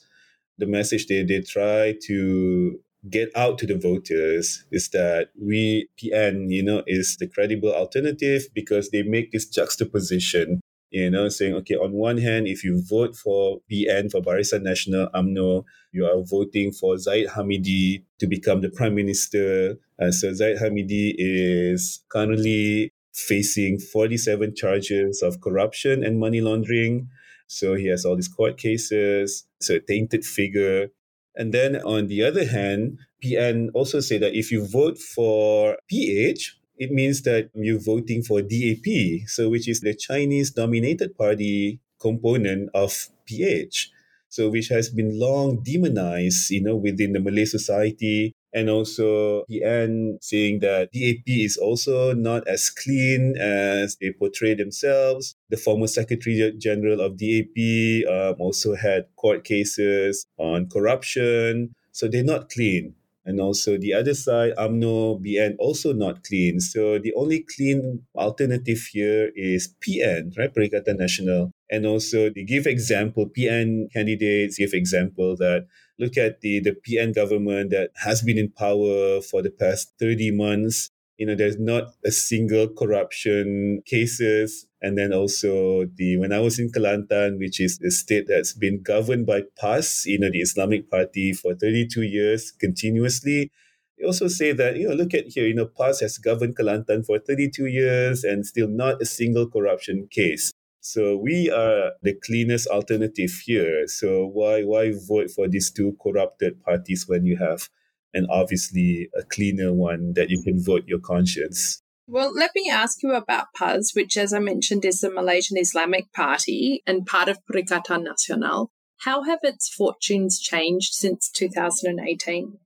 the 0.58 0.66
message 0.66 1.08
they, 1.08 1.24
they 1.24 1.42
try 1.42 1.96
to 2.08 2.80
get 3.10 3.30
out 3.36 3.58
to 3.58 3.68
the 3.68 3.78
voters 3.78 4.64
is 4.72 4.90
that 4.90 5.30
we 5.40 5.90
PN, 5.98 6.50
you 6.50 6.64
know, 6.64 6.84
is 6.88 7.18
the 7.18 7.28
credible 7.28 7.74
alternative 7.74 8.48
because 8.54 8.90
they 8.90 9.04
make 9.04 9.32
this 9.32 9.46
juxtaposition, 9.46 10.62
you 10.94 11.10
know, 11.10 11.28
saying, 11.28 11.56
okay, 11.56 11.74
on 11.76 11.92
one 11.92 12.20
hand, 12.20 12.48
if 12.48 12.64
you 12.64 12.84
vote 12.88 13.16
for 13.16 13.60
BN, 13.70 14.12
for 14.12 14.22
Barisan 14.22 14.62
Nasional 14.62 15.10
UMNO, 15.12 15.66
you 15.92 16.06
are 16.06 16.22
voting 16.24 16.72
for 16.72 16.98
Zahid 17.00 17.30
Hamidi 17.30 18.04
to 18.20 18.28
become 18.28 18.62
the 18.62 18.70
prime 18.70 18.94
minister. 18.94 19.80
And 19.98 20.14
so 20.14 20.34
Zahid 20.34 20.58
Hamidi 20.58 21.16
is 21.18 22.04
currently 22.10 22.92
facing 23.12 23.80
47 23.80 24.56
charges 24.56 25.24
of 25.24 25.42
corruption 25.42 26.04
and 26.04 26.20
money 26.20 26.42
laundering. 26.42 27.10
So 27.48 27.74
he 27.74 27.88
has 27.88 28.06
all 28.06 28.16
these 28.16 28.28
court 28.28 28.58
cases. 28.58 29.48
So 29.62 29.76
a 29.76 29.80
tainted 29.80 30.24
figure. 30.24 30.90
And 31.36 31.52
then 31.52 31.78
on 31.78 32.06
the 32.06 32.24
other 32.24 32.46
hand, 32.46 33.00
PN 33.26 33.70
also 33.74 34.00
say 34.00 34.20
that 34.20 34.38
if 34.38 34.52
you 34.52 34.68
vote 34.68 35.00
for 35.00 35.78
PH, 35.90 36.56
it 36.78 36.92
means 36.92 37.22
that 37.24 37.50
you're 37.54 37.80
voting 37.80 38.24
for 38.24 38.42
DAP, 38.42 39.28
so 39.28 39.50
which 39.50 39.68
is 39.68 39.82
the 39.82 39.94
Chinese 39.94 40.52
dominated 40.52 41.18
party 41.18 41.80
component 42.00 42.70
of 42.74 43.10
PH. 43.26 43.92
So 44.30 44.50
which 44.50 44.70
has 44.70 44.90
been 44.90 45.20
long 45.20 45.62
demonized, 45.62 46.50
you 46.50 46.64
know, 46.64 46.76
within 46.76 47.14
the 47.14 47.20
Malay 47.20 47.46
society 47.46 48.34
and 48.54 48.70
also 48.70 49.44
PN 49.50 50.18
saying 50.22 50.60
that 50.60 50.92
DAP 50.94 51.26
is 51.28 51.58
also 51.58 52.14
not 52.14 52.48
as 52.48 52.70
clean 52.70 53.36
as 53.38 53.98
they 54.00 54.12
portray 54.12 54.54
themselves. 54.54 55.36
The 55.50 55.58
former 55.58 55.88
Secretary 55.88 56.54
General 56.58 57.02
of 57.02 57.18
DAP 57.18 58.08
um, 58.10 58.36
also 58.40 58.76
had 58.76 59.06
court 59.16 59.44
cases 59.44 60.26
on 60.38 60.68
corruption, 60.68 61.74
so 61.92 62.08
they're 62.08 62.24
not 62.24 62.50
clean. 62.50 62.96
And 63.26 63.40
also 63.40 63.78
the 63.78 63.94
other 63.94 64.14
side, 64.14 64.54
UMNO, 64.58 65.24
BN, 65.24 65.56
also 65.58 65.94
not 65.94 66.24
clean. 66.24 66.60
So 66.60 67.00
the 67.00 67.14
only 67.14 67.46
clean 67.56 68.04
alternative 68.16 68.90
here 68.92 69.32
is 69.36 69.74
PN, 69.82 70.38
right? 70.38 70.54
Perikatan 70.54 71.00
Nasional. 71.00 71.52
And 71.72 71.86
also 71.86 72.30
they 72.30 72.44
give 72.44 72.68
example, 72.68 73.30
PN 73.30 73.92
candidates 73.94 74.58
give 74.58 74.74
example 74.74 75.38
that 75.38 75.68
look 76.00 76.18
at 76.18 76.42
the, 76.42 76.60
the 76.60 76.76
PN 76.86 77.16
government 77.16 77.72
that 77.72 77.92
has 77.96 78.22
been 78.22 78.38
in 78.38 78.52
power 78.52 79.22
for 79.22 79.42
the 79.42 79.52
past 79.52 79.94
30 80.00 80.32
months. 80.32 80.90
You 81.18 81.28
know, 81.28 81.36
there's 81.36 81.60
not 81.60 81.94
a 82.04 82.12
single 82.12 82.68
corruption 82.68 83.82
cases. 83.86 84.68
And 84.84 84.98
then 84.98 85.14
also 85.14 85.86
the 85.96 86.18
when 86.18 86.34
I 86.34 86.40
was 86.40 86.60
in 86.60 86.70
Kelantan, 86.70 87.40
which 87.40 87.62
is 87.62 87.80
a 87.82 87.90
state 87.90 88.28
that's 88.28 88.54
been 88.54 88.84
governed 88.84 89.26
by 89.26 89.44
PAS, 89.58 90.06
you 90.06 90.20
know, 90.20 90.30
the 90.30 90.42
Islamic 90.42 90.92
Party 90.92 91.32
for 91.32 91.56
32 91.56 92.04
years 92.04 92.52
continuously. 92.52 93.50
They 93.98 94.06
also 94.06 94.28
say 94.28 94.52
that, 94.52 94.76
you 94.76 94.90
know, 94.90 94.96
look 94.96 95.14
at 95.14 95.28
here, 95.28 95.48
you 95.48 95.56
know, 95.56 95.68
PAS 95.68 96.02
has 96.02 96.18
governed 96.18 96.58
Kelantan 96.58 97.06
for 97.06 97.18
32 97.18 97.68
years 97.68 98.26
and 98.26 98.46
still 98.46 98.68
not 98.68 99.02
a 99.02 99.06
single 99.06 99.50
corruption 99.50 100.08
case. 100.12 100.52
So 100.82 101.16
we 101.16 101.50
are 101.50 101.94
the 102.02 102.14
cleanest 102.26 102.68
alternative 102.68 103.32
here. 103.46 103.88
So 103.88 104.26
why 104.28 104.64
why 104.64 104.92
vote 104.92 105.32
for 105.32 105.48
these 105.48 105.72
two 105.72 105.96
corrupted 106.04 106.62
parties 106.62 107.08
when 107.08 107.26
you 107.26 107.38
have 107.38 107.70
an 108.14 108.28
obviously 108.30 109.08
a 109.18 109.24
cleaner 109.24 109.72
one 109.72 110.12
that 110.16 110.30
you 110.30 110.44
can 110.44 110.62
vote 110.62 110.84
your 110.88 111.00
conscience? 111.00 111.83
Well, 112.08 112.34
let 112.34 112.52
me 112.54 112.70
ask 112.70 113.02
you 113.02 113.14
about 113.14 113.54
PAS, 113.56 113.92
which, 113.96 114.18
as 114.18 114.34
I 114.34 114.40
mentioned, 114.40 114.84
is 114.84 115.00
the 115.00 115.10
Malaysian 115.10 115.58
Islamic 115.58 116.12
Party 116.12 116.84
and 116.86 117.06
part 117.06 117.30
of 117.30 117.40
Perikatan 117.50 118.06
Nasional. 118.06 118.68
How 119.00 119.24
have 119.24 119.40
its 119.44 119.70
fortunes 119.70 120.40
changed 120.40 120.94
since 120.94 121.30
2018? 121.30 122.60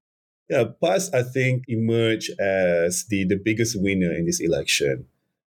Yeah, 0.50 0.64
PAS, 0.82 1.14
I 1.14 1.24
think, 1.24 1.64
emerged 1.68 2.32
as 2.40 3.06
the, 3.10 3.26
the 3.26 3.40
biggest 3.44 3.80
winner 3.80 4.12
in 4.12 4.26
this 4.26 4.40
election. 4.40 5.06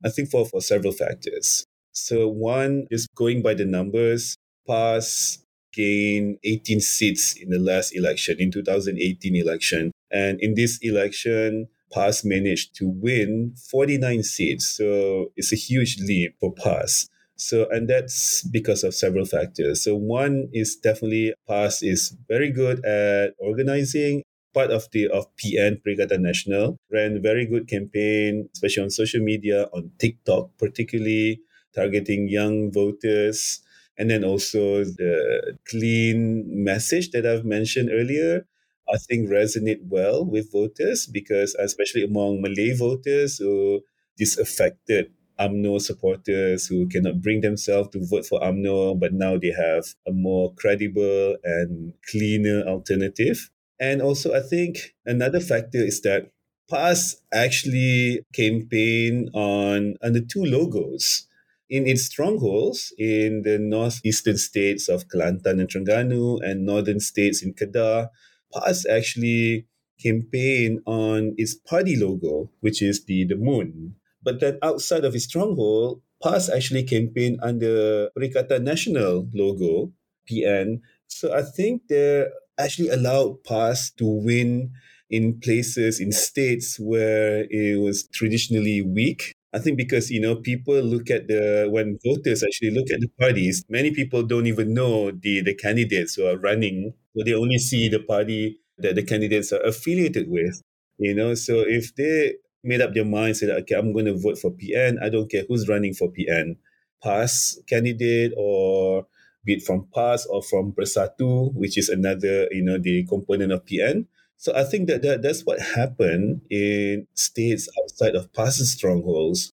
I 0.05 0.11
think 0.11 0.31
for, 0.31 0.47
for 0.47 0.61
several 0.61 0.93
factors. 0.93 1.65
So 1.93 2.29
one 2.29 2.87
is 2.91 3.07
going 3.15 3.43
by 3.43 3.55
the 3.55 3.65
numbers. 3.65 4.37
PAS 4.67 5.39
gained 5.73 6.39
18 6.43 6.81
seats 6.81 7.35
in 7.37 7.51
the 7.51 7.59
last 7.59 7.95
election, 7.95 8.37
in 8.39 8.51
2018 8.51 9.37
election. 9.37 9.93
And 10.11 10.41
in 10.41 10.55
this 10.55 10.79
election, 10.83 11.69
PAS 11.93 12.25
managed 12.25 12.75
to 12.77 12.89
win 12.89 13.55
49 13.71 14.23
seats. 14.23 14.67
So 14.77 15.33
it's 15.37 15.53
a 15.53 15.57
huge 15.57 15.99
leap 16.01 16.35
for 16.41 16.53
PAS. 16.53 17.09
So, 17.37 17.69
and 17.71 17.89
that's 17.89 18.43
because 18.49 18.83
of 18.83 18.95
several 18.95 19.27
factors. 19.27 19.85
So, 19.85 19.95
one 19.95 20.49
is 20.53 20.77
definitely 20.77 21.35
PAS 21.47 21.83
is 21.83 22.17
very 22.29 22.51
good 22.51 22.85
at 22.85 23.35
organizing. 23.39 24.23
Part 24.55 24.71
of 24.71 24.89
the 24.93 25.09
of 25.09 25.27
PN 25.37 25.83
Perikatan 25.85 26.25
Nasional 26.25 26.79
ran 26.91 27.21
very 27.21 27.45
good 27.45 27.69
campaign, 27.69 28.49
especially 28.55 28.85
on 28.85 28.91
social 28.91 29.21
media, 29.21 29.69
on 29.75 29.91
TikTok, 29.99 30.57
particularly 30.57 31.41
targeting 31.75 32.27
young 32.27 32.73
voters, 32.73 33.61
and 33.99 34.11
then 34.11 34.25
also 34.25 34.85
the 34.85 35.59
clean 35.69 36.45
message 36.49 37.11
that 37.11 37.27
I've 37.27 37.45
mentioned 37.45 37.91
earlier. 37.93 38.47
I 38.93 38.99
think 38.99 39.29
resonate 39.29 39.81
well 39.89 40.25
with 40.25 40.53
voters 40.53 41.07
because 41.07 41.55
especially 41.57 42.05
among 42.05 42.41
Malay 42.41 42.73
voters 42.73 43.39
who 43.39 43.83
disaffected 44.17 45.11
UMNO 45.39 45.81
supporters 45.81 46.67
who 46.67 46.89
cannot 46.89 47.21
bring 47.21 47.41
themselves 47.43 47.91
to 47.91 48.07
vote 48.07 48.25
for 48.25 48.41
UMNO, 48.41 48.99
but 48.99 49.13
now 49.13 49.37
they 49.37 49.51
have 49.51 49.85
a 50.07 50.13
more 50.13 50.55
credible 50.55 51.37
and 51.45 51.93
cleaner 52.11 52.63
alternative. 52.63 53.51
And 53.79 54.01
also, 54.01 54.35
I 54.35 54.41
think 54.41 54.95
another 55.05 55.41
factor 55.41 55.79
is 55.79 56.01
that 56.03 56.31
PAS 56.71 57.21
actually 57.33 58.23
campaign 58.33 59.29
on 59.35 59.97
under 60.03 60.21
two 60.21 60.45
logos 60.45 61.27
in 61.69 61.87
its 61.87 62.07
strongholds 62.07 62.93
in 62.99 63.43
the 63.43 63.59
northeastern 63.59 64.39
states 64.39 64.89
of 64.89 65.09
Kelantan 65.09 65.61
and 65.61 65.69
Terengganu 65.69 66.41
and 66.43 66.65
northern 66.65 67.01
states 67.01 67.43
in 67.43 67.55
Kedah, 67.55 68.09
PAS 68.55 68.87
actually 68.87 69.67
campaigned 70.01 70.81
on 70.87 71.35
its 71.37 71.55
party 71.55 71.97
logo, 71.97 72.51
which 72.61 72.83
is 72.83 73.05
the, 73.05 73.25
the 73.25 73.37
moon. 73.37 73.97
But 74.23 74.41
then 74.41 74.59
outside 74.63 75.05
of 75.05 75.15
its 75.15 75.25
stronghold, 75.25 76.03
PAS 76.23 76.51
actually 76.51 76.85
campaigned 76.85 77.39
under 77.43 78.11
Perikatan 78.17 78.63
Nasional 78.65 79.29
logo, 79.35 79.93
PN. 80.31 80.81
So 81.07 81.35
I 81.35 81.43
think 81.43 81.89
they 81.89 82.27
actually 82.59 82.89
allowed 82.89 83.45
PAS 83.45 83.91
to 83.99 84.07
win 84.07 84.73
in 85.09 85.39
places, 85.41 86.01
in 86.01 86.11
states 86.13 86.81
where 86.81 87.47
it 87.51 87.81
was 87.81 88.09
traditionally 88.09 88.83
weak. 88.83 89.33
I 89.53 89.59
think 89.59 89.77
because, 89.77 90.11
you 90.11 90.21
know, 90.21 90.37
people 90.37 90.75
look 90.83 91.11
at 91.11 91.29
the, 91.29 91.69
when 91.71 91.99
voters 92.05 92.43
actually 92.43 92.73
look 92.73 92.91
at 92.91 93.01
the 93.01 93.09
parties, 93.19 93.65
many 93.69 93.91
people 93.91 94.23
don't 94.23 94.47
even 94.47 94.75
know 94.75 95.11
the, 95.11 95.41
the 95.43 95.55
candidates 95.55 96.15
who 96.15 96.27
are 96.27 96.37
running. 96.37 96.93
They 97.25 97.35
only 97.35 97.59
see 97.59 97.89
the 97.89 98.01
party 98.01 98.59
that 98.79 98.95
the 98.95 99.03
candidates 99.03 99.53
are 99.53 99.63
affiliated 99.63 100.31
with, 100.31 100.61
you 100.99 101.15
know. 101.15 101.35
So 101.35 101.65
if 101.67 101.95
they 101.97 102.35
made 102.63 102.81
up 102.81 102.95
their 102.95 103.05
mind, 103.05 103.37
said, 103.37 103.51
okay, 103.51 103.75
I'm 103.75 103.93
going 103.93 104.07
to 104.07 104.19
vote 104.19 104.39
for 104.39 104.51
PN, 104.51 105.03
I 105.03 105.09
don't 105.09 105.31
care 105.31 105.45
who's 105.49 105.69
running 105.69 105.95
for 105.95 106.09
PN, 106.09 106.57
PAS 107.03 107.61
candidate 107.69 108.33
or 108.37 109.07
be 109.45 109.55
it 109.55 109.63
from 109.63 109.87
PAS 109.95 110.27
or 110.27 110.43
from 110.43 110.73
Bersatu, 110.73 111.55
which 111.55 111.79
is 111.79 111.89
another, 111.89 112.49
you 112.51 112.63
know, 112.63 112.79
the 112.79 113.07
component 113.07 113.53
of 113.53 113.65
PN. 113.65 114.07
So 114.37 114.55
I 114.55 114.65
think 114.65 114.89
that, 114.89 115.03
that 115.03 115.23
that's 115.23 115.43
what 115.43 115.61
happened 115.61 116.43
in 116.51 117.07
states 117.15 117.69
outside 117.83 118.15
of 118.15 118.33
PAS's 118.35 118.73
strongholds. 118.73 119.53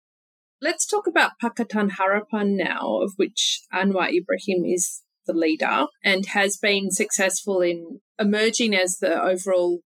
Let's 0.61 0.87
talk 0.87 1.07
about 1.07 1.33
Pakatan 1.43 1.91
Harapan 1.99 2.57
now, 2.57 3.01
of 3.03 3.13
which 3.17 3.63
Anwar 3.73 4.09
Ibrahim 4.13 4.65
is 4.65 5.03
the 5.27 5.33
leader 5.33 5.87
and 6.05 6.27
has 6.27 6.57
been 6.57 6.91
successful 6.91 7.61
in 7.61 8.01
emerging 8.19 8.75
as 8.75 8.99
the 8.99 9.21
overall 9.21 9.81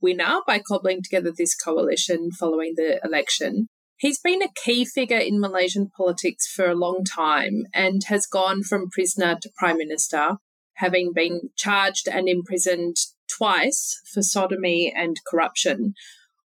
winner 0.00 0.40
by 0.46 0.58
cobbling 0.58 1.02
together 1.02 1.32
this 1.36 1.54
coalition 1.54 2.30
following 2.30 2.74
the 2.76 3.00
election. 3.04 3.68
He's 3.96 4.18
been 4.18 4.42
a 4.42 4.52
key 4.64 4.84
figure 4.84 5.18
in 5.18 5.40
Malaysian 5.40 5.88
politics 5.96 6.52
for 6.52 6.66
a 6.66 6.74
long 6.74 7.04
time 7.04 7.64
and 7.72 8.02
has 8.08 8.26
gone 8.26 8.64
from 8.64 8.90
prisoner 8.90 9.38
to 9.40 9.50
prime 9.56 9.78
minister, 9.78 10.38
having 10.74 11.12
been 11.12 11.50
charged 11.56 12.08
and 12.08 12.28
imprisoned 12.28 12.96
twice 13.28 14.00
for 14.12 14.22
sodomy 14.22 14.92
and 14.94 15.16
corruption. 15.30 15.94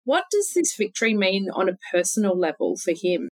What 0.04 0.24
does 0.30 0.52
this 0.54 0.74
victory 0.76 1.14
mean 1.14 1.48
on 1.52 1.68
a 1.68 1.78
personal 1.92 2.38
level 2.38 2.76
for 2.76 2.94
him? 2.96 3.28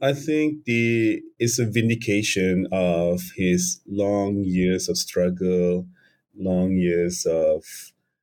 I 0.00 0.12
think 0.12 0.64
the 0.64 1.22
it's 1.38 1.58
a 1.58 1.64
vindication 1.66 2.68
of 2.70 3.20
his 3.36 3.80
long 3.86 4.44
years 4.44 4.88
of 4.88 4.96
struggle, 4.96 5.86
long 6.36 6.76
years 6.76 7.26
of 7.26 7.64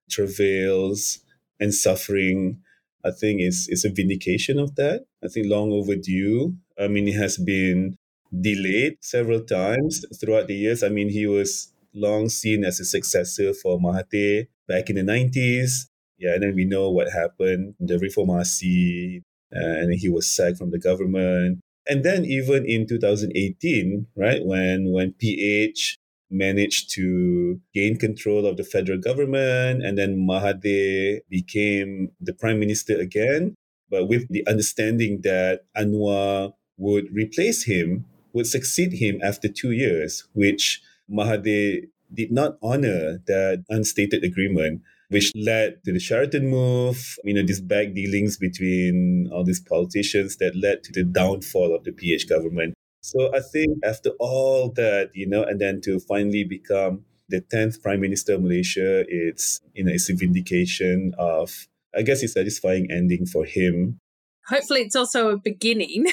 travails 0.09 1.19
and 1.59 1.73
suffering. 1.73 2.61
I 3.03 3.11
think 3.11 3.41
it's 3.41 3.67
it's 3.67 3.83
a 3.85 3.89
vindication 3.89 4.57
of 4.57 4.75
that. 4.75 5.05
I 5.23 5.27
think 5.27 5.47
long 5.47 5.71
overdue. 5.73 6.55
I 6.79 6.87
mean, 6.87 7.07
it 7.09 7.15
has 7.15 7.37
been 7.37 7.97
delayed 8.41 8.97
several 9.01 9.41
times 9.43 10.05
throughout 10.19 10.47
the 10.47 10.55
years. 10.55 10.81
I 10.83 10.89
mean, 10.89 11.09
he 11.09 11.27
was 11.27 11.73
long 11.93 12.29
seen 12.29 12.63
as 12.63 12.79
a 12.79 12.85
successor 12.85 13.53
for 13.53 13.79
Mahathir 13.79 14.47
back 14.67 14.89
in 14.89 14.95
the 14.95 15.03
90s. 15.03 15.87
Yeah, 16.17 16.33
and 16.35 16.43
then 16.43 16.55
we 16.55 16.65
know 16.65 16.89
what 16.89 17.11
happened, 17.11 17.75
the 17.79 17.95
reformasi, 17.95 19.21
and 19.51 19.93
he 19.93 20.09
was 20.09 20.33
sacked 20.33 20.57
from 20.57 20.71
the 20.71 20.79
government. 20.79 21.59
And 21.87 22.03
then 22.03 22.25
even 22.25 22.65
in 22.65 22.87
2018, 22.87 24.07
right, 24.15 24.43
when 24.43 24.91
when 24.91 25.13
PH 25.13 25.97
managed 26.31 26.91
to 26.91 27.61
gain 27.73 27.97
control 27.97 28.45
of 28.45 28.57
the 28.57 28.63
federal 28.63 28.99
government, 28.99 29.85
and 29.85 29.97
then 29.97 30.17
Mahathir 30.17 31.21
became 31.29 32.11
the 32.19 32.33
prime 32.33 32.59
minister 32.59 32.97
again, 32.99 33.55
but 33.89 34.07
with 34.07 34.27
the 34.29 34.45
understanding 34.47 35.21
that 35.23 35.65
Anwar 35.77 36.53
would 36.77 37.13
replace 37.13 37.63
him, 37.63 38.05
would 38.33 38.47
succeed 38.47 38.93
him 38.93 39.19
after 39.23 39.47
two 39.47 39.71
years, 39.71 40.27
which 40.33 40.81
Mahathir 41.09 41.87
did 42.13 42.31
not 42.31 42.57
honor 42.61 43.21
that 43.27 43.63
unstated 43.69 44.23
agreement, 44.23 44.81
which 45.15 45.31
led 45.33 45.81
to 45.85 45.93
the 45.93 45.99
Sheraton 45.99 46.49
move, 46.49 47.15
you 47.23 47.33
know, 47.33 47.41
these 47.41 47.61
back 47.61 47.93
dealings 47.93 48.35
between 48.35 49.29
all 49.31 49.45
these 49.45 49.61
politicians 49.61 50.35
that 50.41 50.57
led 50.57 50.83
to 50.83 50.91
the 50.91 51.05
downfall 51.05 51.73
of 51.73 51.85
the 51.85 51.93
PH 51.93 52.27
government. 52.27 52.73
So 52.99 53.33
I 53.33 53.39
think 53.39 53.77
after 53.85 54.09
all 54.19 54.73
that, 54.73 55.11
you 55.13 55.25
know, 55.25 55.41
and 55.41 55.61
then 55.61 55.79
to 55.85 56.01
finally 56.01 56.43
become 56.43 57.05
the 57.29 57.39
10th 57.39 57.81
Prime 57.81 58.01
Minister 58.01 58.33
of 58.33 58.41
Malaysia, 58.41 59.05
it's, 59.07 59.61
you 59.73 59.85
know, 59.85 59.93
it's 59.93 60.09
a 60.09 60.15
vindication 60.15 61.13
of, 61.17 61.65
I 61.95 62.01
guess, 62.01 62.21
a 62.21 62.27
satisfying 62.27 62.91
ending 62.91 63.25
for 63.25 63.45
him 63.45 63.99
hopefully 64.47 64.81
it's 64.81 64.95
also 64.95 65.29
a 65.29 65.37
beginning 65.39 66.05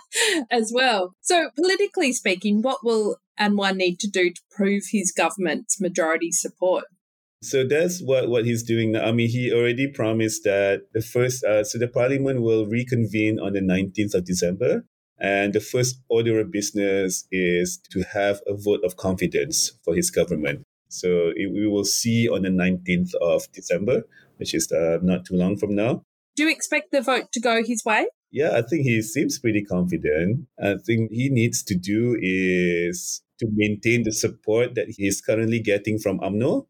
as 0.50 0.70
well. 0.72 1.16
So, 1.22 1.50
politically 1.56 2.12
speaking, 2.12 2.62
what 2.62 2.84
will 2.84 3.16
Anwar 3.36 3.74
need 3.74 3.98
to 3.98 4.08
do 4.08 4.30
to 4.30 4.40
prove 4.48 4.84
his 4.92 5.10
government's 5.10 5.80
majority 5.80 6.30
support? 6.30 6.84
So 7.42 7.64
that's 7.66 8.02
what, 8.02 8.28
what 8.28 8.44
he's 8.44 8.62
doing 8.62 8.92
now. 8.92 9.04
I 9.06 9.12
mean, 9.12 9.28
he 9.28 9.52
already 9.52 9.88
promised 9.88 10.44
that 10.44 10.82
the 10.92 11.00
first, 11.00 11.42
uh, 11.44 11.64
so 11.64 11.78
the 11.78 11.88
parliament 11.88 12.42
will 12.42 12.66
reconvene 12.66 13.40
on 13.40 13.54
the 13.54 13.60
19th 13.60 14.14
of 14.14 14.24
December. 14.24 14.84
And 15.18 15.52
the 15.52 15.60
first 15.60 16.00
order 16.08 16.40
of 16.40 16.50
business 16.50 17.26
is 17.30 17.78
to 17.92 18.02
have 18.12 18.40
a 18.46 18.54
vote 18.54 18.80
of 18.84 18.96
confidence 18.96 19.72
for 19.84 19.94
his 19.94 20.10
government. 20.10 20.62
So 20.88 21.32
it, 21.34 21.52
we 21.52 21.66
will 21.66 21.84
see 21.84 22.28
on 22.28 22.42
the 22.42 22.48
19th 22.48 23.14
of 23.20 23.50
December, 23.52 24.02
which 24.36 24.54
is 24.54 24.70
uh, 24.72 24.98
not 25.02 25.24
too 25.24 25.36
long 25.36 25.56
from 25.56 25.74
now. 25.74 26.02
Do 26.36 26.44
you 26.44 26.50
expect 26.50 26.90
the 26.90 27.02
vote 27.02 27.32
to 27.32 27.40
go 27.40 27.62
his 27.62 27.84
way? 27.84 28.06
Yeah, 28.30 28.56
I 28.56 28.62
think 28.62 28.84
he 28.84 29.02
seems 29.02 29.38
pretty 29.38 29.62
confident. 29.62 30.46
I 30.62 30.76
think 30.84 31.10
he 31.10 31.28
needs 31.28 31.62
to 31.64 31.74
do 31.74 32.16
is 32.20 33.22
to 33.40 33.48
maintain 33.52 34.04
the 34.04 34.12
support 34.12 34.74
that 34.74 34.88
he's 34.96 35.20
currently 35.20 35.60
getting 35.60 35.98
from 35.98 36.20
UMNO, 36.20 36.66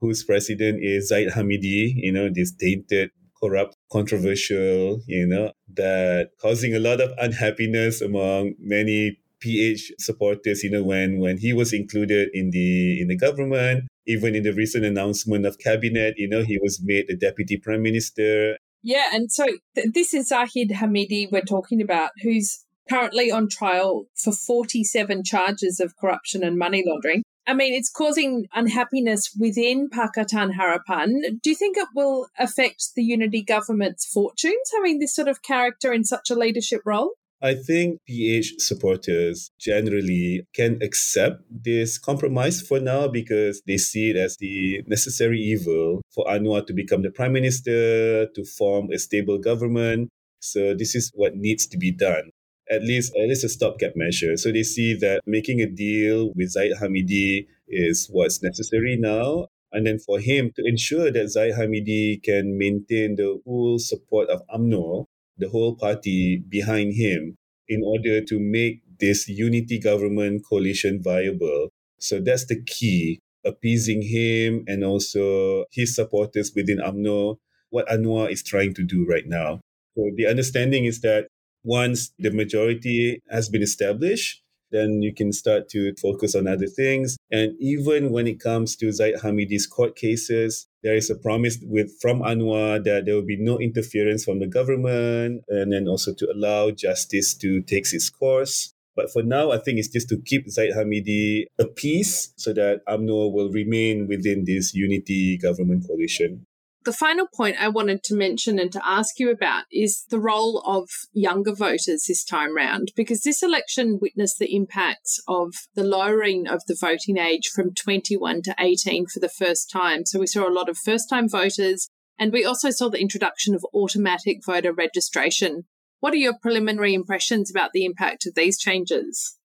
whose 0.00 0.24
president 0.24 0.82
is 0.82 1.08
Zahid 1.08 1.30
Hamidi, 1.30 1.92
you 1.96 2.12
know, 2.12 2.28
this 2.32 2.52
tainted, 2.52 3.10
corrupt, 3.40 3.76
controversial, 3.90 5.00
you 5.06 5.26
know, 5.26 5.52
that 5.74 6.30
causing 6.40 6.74
a 6.74 6.78
lot 6.78 7.00
of 7.00 7.12
unhappiness 7.18 8.00
among 8.00 8.54
many 8.58 9.18
PH 9.40 9.92
supporters, 9.98 10.62
you 10.62 10.70
know, 10.70 10.82
when 10.82 11.18
when 11.18 11.38
he 11.38 11.52
was 11.52 11.72
included 11.72 12.30
in 12.32 12.50
the 12.50 13.00
in 13.00 13.08
the 13.08 13.16
government, 13.16 13.84
even 14.06 14.34
in 14.34 14.42
the 14.42 14.52
recent 14.52 14.84
announcement 14.84 15.46
of 15.46 15.58
cabinet, 15.58 16.14
you 16.16 16.28
know, 16.28 16.42
he 16.42 16.58
was 16.62 16.80
made 16.82 17.06
the 17.08 17.16
deputy 17.16 17.56
prime 17.56 17.82
minister 17.82 18.56
yeah, 18.84 19.08
and 19.14 19.32
so 19.32 19.46
th- 19.74 19.94
this 19.94 20.12
is 20.12 20.28
Zahid 20.28 20.70
Hamidi 20.70 21.32
we're 21.32 21.40
talking 21.40 21.80
about, 21.80 22.10
who's 22.22 22.66
currently 22.88 23.30
on 23.30 23.48
trial 23.48 24.04
for 24.14 24.30
47 24.30 25.24
charges 25.24 25.80
of 25.80 25.96
corruption 25.96 26.44
and 26.44 26.58
money 26.58 26.84
laundering. 26.86 27.22
I 27.46 27.52
mean, 27.52 27.74
it's 27.74 27.90
causing 27.90 28.46
unhappiness 28.54 29.36
within 29.38 29.90
Pakatan 29.90 30.52
Harapan. 30.54 31.40
Do 31.42 31.50
you 31.50 31.56
think 31.56 31.76
it 31.76 31.88
will 31.94 32.28
affect 32.38 32.94
the 32.96 33.02
unity 33.02 33.42
government's 33.42 34.06
fortunes 34.06 34.70
having 34.74 34.98
this 34.98 35.14
sort 35.14 35.28
of 35.28 35.42
character 35.42 35.92
in 35.92 36.04
such 36.04 36.30
a 36.30 36.34
leadership 36.34 36.80
role? 36.86 37.12
I 37.42 37.54
think 37.54 38.00
PH 38.06 38.54
supporters 38.58 39.50
generally 39.60 40.46
can 40.54 40.78
accept 40.80 41.42
this 41.50 41.98
compromise 41.98 42.62
for 42.62 42.80
now 42.80 43.06
because 43.08 43.60
they 43.66 43.76
see 43.76 44.08
it 44.08 44.16
as 44.16 44.38
the 44.38 44.82
necessary 44.86 45.40
evil 45.40 46.00
for 46.14 46.24
Anwar 46.24 46.66
to 46.66 46.72
become 46.72 47.02
the 47.02 47.10
prime 47.10 47.34
minister, 47.34 48.26
to 48.26 48.44
form 48.44 48.90
a 48.90 48.98
stable 48.98 49.36
government. 49.36 50.08
So 50.40 50.72
this 50.74 50.94
is 50.94 51.10
what 51.14 51.36
needs 51.36 51.66
to 51.66 51.76
be 51.76 51.92
done. 51.92 52.30
At 52.74 52.82
least, 52.82 53.14
at 53.16 53.28
least 53.28 53.44
a 53.44 53.48
stopgap 53.48 53.92
measure. 53.94 54.36
So 54.36 54.52
they 54.52 54.62
see 54.62 54.94
that 55.00 55.20
making 55.26 55.60
a 55.60 55.66
deal 55.66 56.32
with 56.34 56.50
Zahid 56.50 56.76
Hamidi 56.80 57.46
is 57.68 58.08
what's 58.10 58.42
necessary 58.42 58.96
now. 58.96 59.48
And 59.72 59.86
then 59.86 59.98
for 59.98 60.20
him 60.20 60.52
to 60.56 60.62
ensure 60.64 61.10
that 61.10 61.28
Zahid 61.30 61.54
Hamidi 61.54 62.22
can 62.22 62.56
maintain 62.56 63.16
the 63.16 63.40
full 63.44 63.78
support 63.78 64.28
of 64.28 64.42
UMNO, 64.54 65.06
the 65.36 65.48
whole 65.48 65.74
party 65.74 66.42
behind 66.48 66.94
him 66.94 67.36
in 67.68 67.82
order 67.84 68.20
to 68.20 68.38
make 68.38 68.82
this 69.00 69.28
unity 69.28 69.78
government 69.78 70.42
coalition 70.48 71.02
viable. 71.02 71.70
So 71.98 72.20
that's 72.20 72.46
the 72.46 72.62
key, 72.62 73.20
appeasing 73.44 74.02
him 74.02 74.64
and 74.66 74.84
also 74.84 75.64
his 75.72 75.94
supporters 75.94 76.52
within 76.54 76.78
UMNO, 76.78 77.36
what 77.70 77.88
Anwar 77.88 78.30
is 78.30 78.42
trying 78.42 78.74
to 78.74 78.84
do 78.84 79.06
right 79.08 79.26
now. 79.26 79.60
So 79.96 80.10
the 80.16 80.26
understanding 80.26 80.84
is 80.84 81.00
that 81.00 81.28
once 81.64 82.12
the 82.18 82.30
majority 82.30 83.20
has 83.30 83.48
been 83.48 83.62
established, 83.62 84.42
then 84.70 85.02
you 85.02 85.14
can 85.14 85.32
start 85.32 85.68
to 85.68 85.94
focus 85.94 86.34
on 86.34 86.46
other 86.46 86.66
things. 86.66 87.16
And 87.30 87.54
even 87.60 88.10
when 88.10 88.26
it 88.26 88.40
comes 88.40 88.76
to 88.76 88.92
Zahid 88.92 89.16
Hamidi's 89.22 89.66
court 89.66 89.96
cases, 89.96 90.66
there 90.82 90.96
is 90.96 91.08
a 91.10 91.14
promise 91.14 91.58
with 91.62 91.92
from 92.00 92.20
Anwar 92.20 92.82
that 92.84 93.06
there 93.06 93.14
will 93.14 93.24
be 93.24 93.38
no 93.38 93.58
interference 93.58 94.24
from 94.24 94.40
the 94.40 94.46
government 94.46 95.42
and 95.48 95.72
then 95.72 95.86
also 95.88 96.12
to 96.14 96.30
allow 96.30 96.70
justice 96.72 97.34
to 97.36 97.62
take 97.62 97.92
its 97.92 98.10
course. 98.10 98.74
But 98.96 99.10
for 99.10 99.22
now, 99.22 99.50
I 99.50 99.58
think 99.58 99.78
it's 99.78 99.88
just 99.88 100.08
to 100.10 100.18
keep 100.18 100.48
Zahid 100.48 100.74
Hamidi 100.74 101.46
a 101.58 101.66
peace 101.66 102.32
so 102.36 102.52
that 102.52 102.82
UMNO 102.86 103.32
will 103.32 103.50
remain 103.50 104.06
within 104.06 104.44
this 104.44 104.74
unity 104.74 105.36
government 105.38 105.86
coalition. 105.86 106.46
The 106.84 106.92
final 106.92 107.26
point 107.26 107.56
I 107.58 107.68
wanted 107.68 108.02
to 108.04 108.14
mention 108.14 108.58
and 108.58 108.70
to 108.72 108.86
ask 108.86 109.18
you 109.18 109.30
about 109.30 109.64
is 109.72 110.04
the 110.10 110.20
role 110.20 110.58
of 110.66 110.90
younger 111.14 111.54
voters 111.54 112.04
this 112.06 112.22
time 112.22 112.54
round, 112.54 112.92
because 112.94 113.22
this 113.22 113.42
election 113.42 113.98
witnessed 114.02 114.38
the 114.38 114.54
impacts 114.54 115.18
of 115.26 115.54
the 115.74 115.82
lowering 115.82 116.46
of 116.46 116.62
the 116.66 116.76
voting 116.78 117.16
age 117.16 117.48
from 117.48 117.72
21 117.72 118.42
to 118.42 118.54
18 118.58 119.06
for 119.06 119.18
the 119.18 119.30
first 119.30 119.70
time. 119.70 120.04
So 120.04 120.20
we 120.20 120.26
saw 120.26 120.46
a 120.46 120.52
lot 120.52 120.68
of 120.68 120.76
first 120.76 121.08
time 121.08 121.26
voters, 121.26 121.88
and 122.18 122.34
we 122.34 122.44
also 122.44 122.68
saw 122.68 122.90
the 122.90 123.00
introduction 123.00 123.54
of 123.54 123.64
automatic 123.72 124.44
voter 124.44 124.72
registration. 124.72 125.64
What 126.00 126.12
are 126.12 126.18
your 126.18 126.36
preliminary 126.38 126.92
impressions 126.92 127.50
about 127.50 127.70
the 127.72 127.86
impact 127.86 128.26
of 128.26 128.34
these 128.34 128.58
changes? 128.58 129.38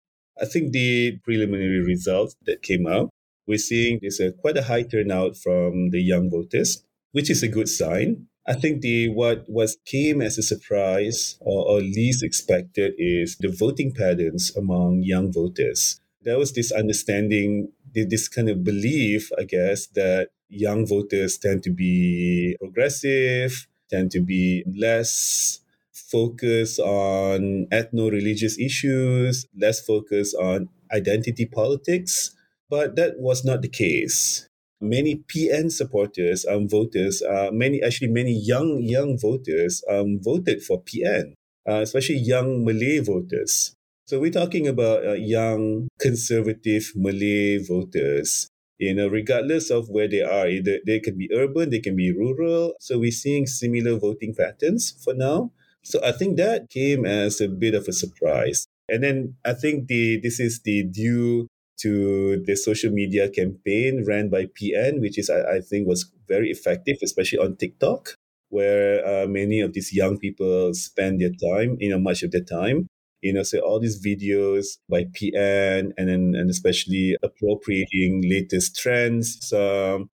I 0.42 0.46
think 0.46 0.72
the 0.72 1.20
preliminary 1.24 1.84
results 1.84 2.36
that 2.48 2.64
came 2.64 2.88
out, 2.88 3.12
we're 3.46 3.60
seeing 3.60 4.00
there's 4.02 4.20
a 4.20 4.32
quite 4.32 4.58
a 4.58 4.64
high 4.64 4.82
turnout 4.82 5.38
from 5.38 5.92
the 5.92 6.02
young 6.02 6.32
voters 6.32 6.84
which 7.18 7.32
is 7.32 7.42
a 7.42 7.48
good 7.48 7.68
sign. 7.68 8.28
I 8.46 8.54
think 8.54 8.82
the 8.82 9.10
what 9.10 9.50
was 9.50 9.76
came 9.86 10.22
as 10.22 10.38
a 10.38 10.44
surprise 10.44 11.36
or, 11.42 11.68
or 11.68 11.80
least 11.82 12.22
expected 12.22 12.94
is 13.00 13.38
the 13.38 13.50
voting 13.50 13.92
patterns 13.92 14.56
among 14.56 15.02
young 15.02 15.34
voters. 15.34 16.00
There 16.22 16.38
was 16.38 16.54
this 16.54 16.72
understanding, 16.72 17.72
this 17.96 18.28
kind 18.28 18.50
of 18.50 18.64
belief, 18.64 19.32
I 19.36 19.46
guess, 19.46 19.88
that 19.96 20.30
young 20.48 20.86
voters 20.86 21.40
tend 21.40 21.64
to 21.64 21.72
be 21.72 22.56
progressive, 22.60 23.66
tend 23.90 24.12
to 24.12 24.22
be 24.22 24.64
less 24.78 25.62
focused 25.92 26.80
on 26.80 27.66
ethno 27.72 28.12
religious 28.12 28.60
issues, 28.60 29.48
less 29.58 29.84
focused 29.84 30.36
on 30.36 30.70
identity 30.94 31.48
politics. 31.48 32.36
But 32.70 32.96
that 32.96 33.18
was 33.18 33.44
not 33.44 33.64
the 33.64 33.70
case 33.70 34.47
many 34.82 35.24
PN 35.28 35.72
supporters, 35.72 36.46
um, 36.46 36.68
voters, 36.68 37.22
uh, 37.22 37.50
many 37.52 37.82
actually 37.82 38.10
many 38.10 38.34
young 38.34 38.82
young 38.82 39.18
voters 39.18 39.84
um, 39.90 40.20
voted 40.22 40.62
for 40.64 40.82
PN, 40.84 41.34
uh, 41.68 41.82
especially 41.82 42.18
young 42.18 42.64
Malay 42.66 43.00
voters. 43.00 43.74
So 44.08 44.20
we're 44.20 44.32
talking 44.32 44.68
about 44.68 45.06
uh, 45.06 45.14
young 45.14 45.90
conservative 46.00 46.92
Malay 46.96 47.58
voters. 47.58 48.48
You 48.80 48.94
know, 48.94 49.08
regardless 49.08 49.72
of 49.72 49.90
where 49.90 50.08
they 50.08 50.22
are, 50.22 50.48
either 50.48 50.80
they 50.86 51.00
can 51.00 51.18
be 51.18 51.28
urban, 51.34 51.72
they 51.72 51.80
can 51.80 51.96
be 51.96 52.12
rural. 52.12 52.74
So 52.80 53.00
we're 53.00 53.12
seeing 53.12 53.48
similar 53.48 53.98
voting 53.98 54.36
patterns 54.36 54.94
for 55.04 55.16
now. 55.16 55.52
So 55.84 56.00
I 56.04 56.12
think 56.12 56.38
that 56.38 56.70
came 56.70 57.06
as 57.06 57.42
a 57.42 57.48
bit 57.48 57.74
of 57.74 57.88
a 57.88 57.94
surprise. 57.94 58.68
And 58.88 59.04
then 59.04 59.36
I 59.44 59.54
think 59.54 59.88
the 59.88 60.20
this 60.22 60.40
is 60.40 60.62
the 60.62 60.84
due 60.84 61.48
to 61.82 62.44
the 62.46 62.56
social 62.56 62.92
media 62.92 63.30
campaign 63.30 64.04
ran 64.06 64.30
by 64.30 64.46
PN, 64.46 65.02
which 65.02 65.18
is, 65.18 65.30
I, 65.30 65.58
I 65.58 65.62
think, 65.62 65.88
was 65.88 66.12
very 66.28 66.50
effective, 66.50 66.98
especially 67.04 67.40
on 67.40 67.56
TikTok, 67.56 68.16
where 68.50 69.06
uh, 69.06 69.28
many 69.28 69.62
of 69.62 69.74
these 69.74 69.94
young 69.94 70.18
people 70.18 70.74
spend 70.74 71.22
their 71.22 71.32
time, 71.32 71.78
you 71.80 71.90
know, 71.90 72.00
much 72.00 72.24
of 72.24 72.32
their 72.32 72.44
time. 72.44 72.88
You 73.22 73.34
know, 73.34 73.44
so 73.44 73.60
all 73.60 73.80
these 73.80 74.04
videos 74.04 74.78
by 74.90 75.06
PN 75.06 75.92
and 75.98 76.08
then 76.08 76.36
and 76.38 76.50
especially 76.52 77.18
appropriating 77.24 78.22
latest 78.24 78.76
trends. 78.78 79.40
So 79.42 80.08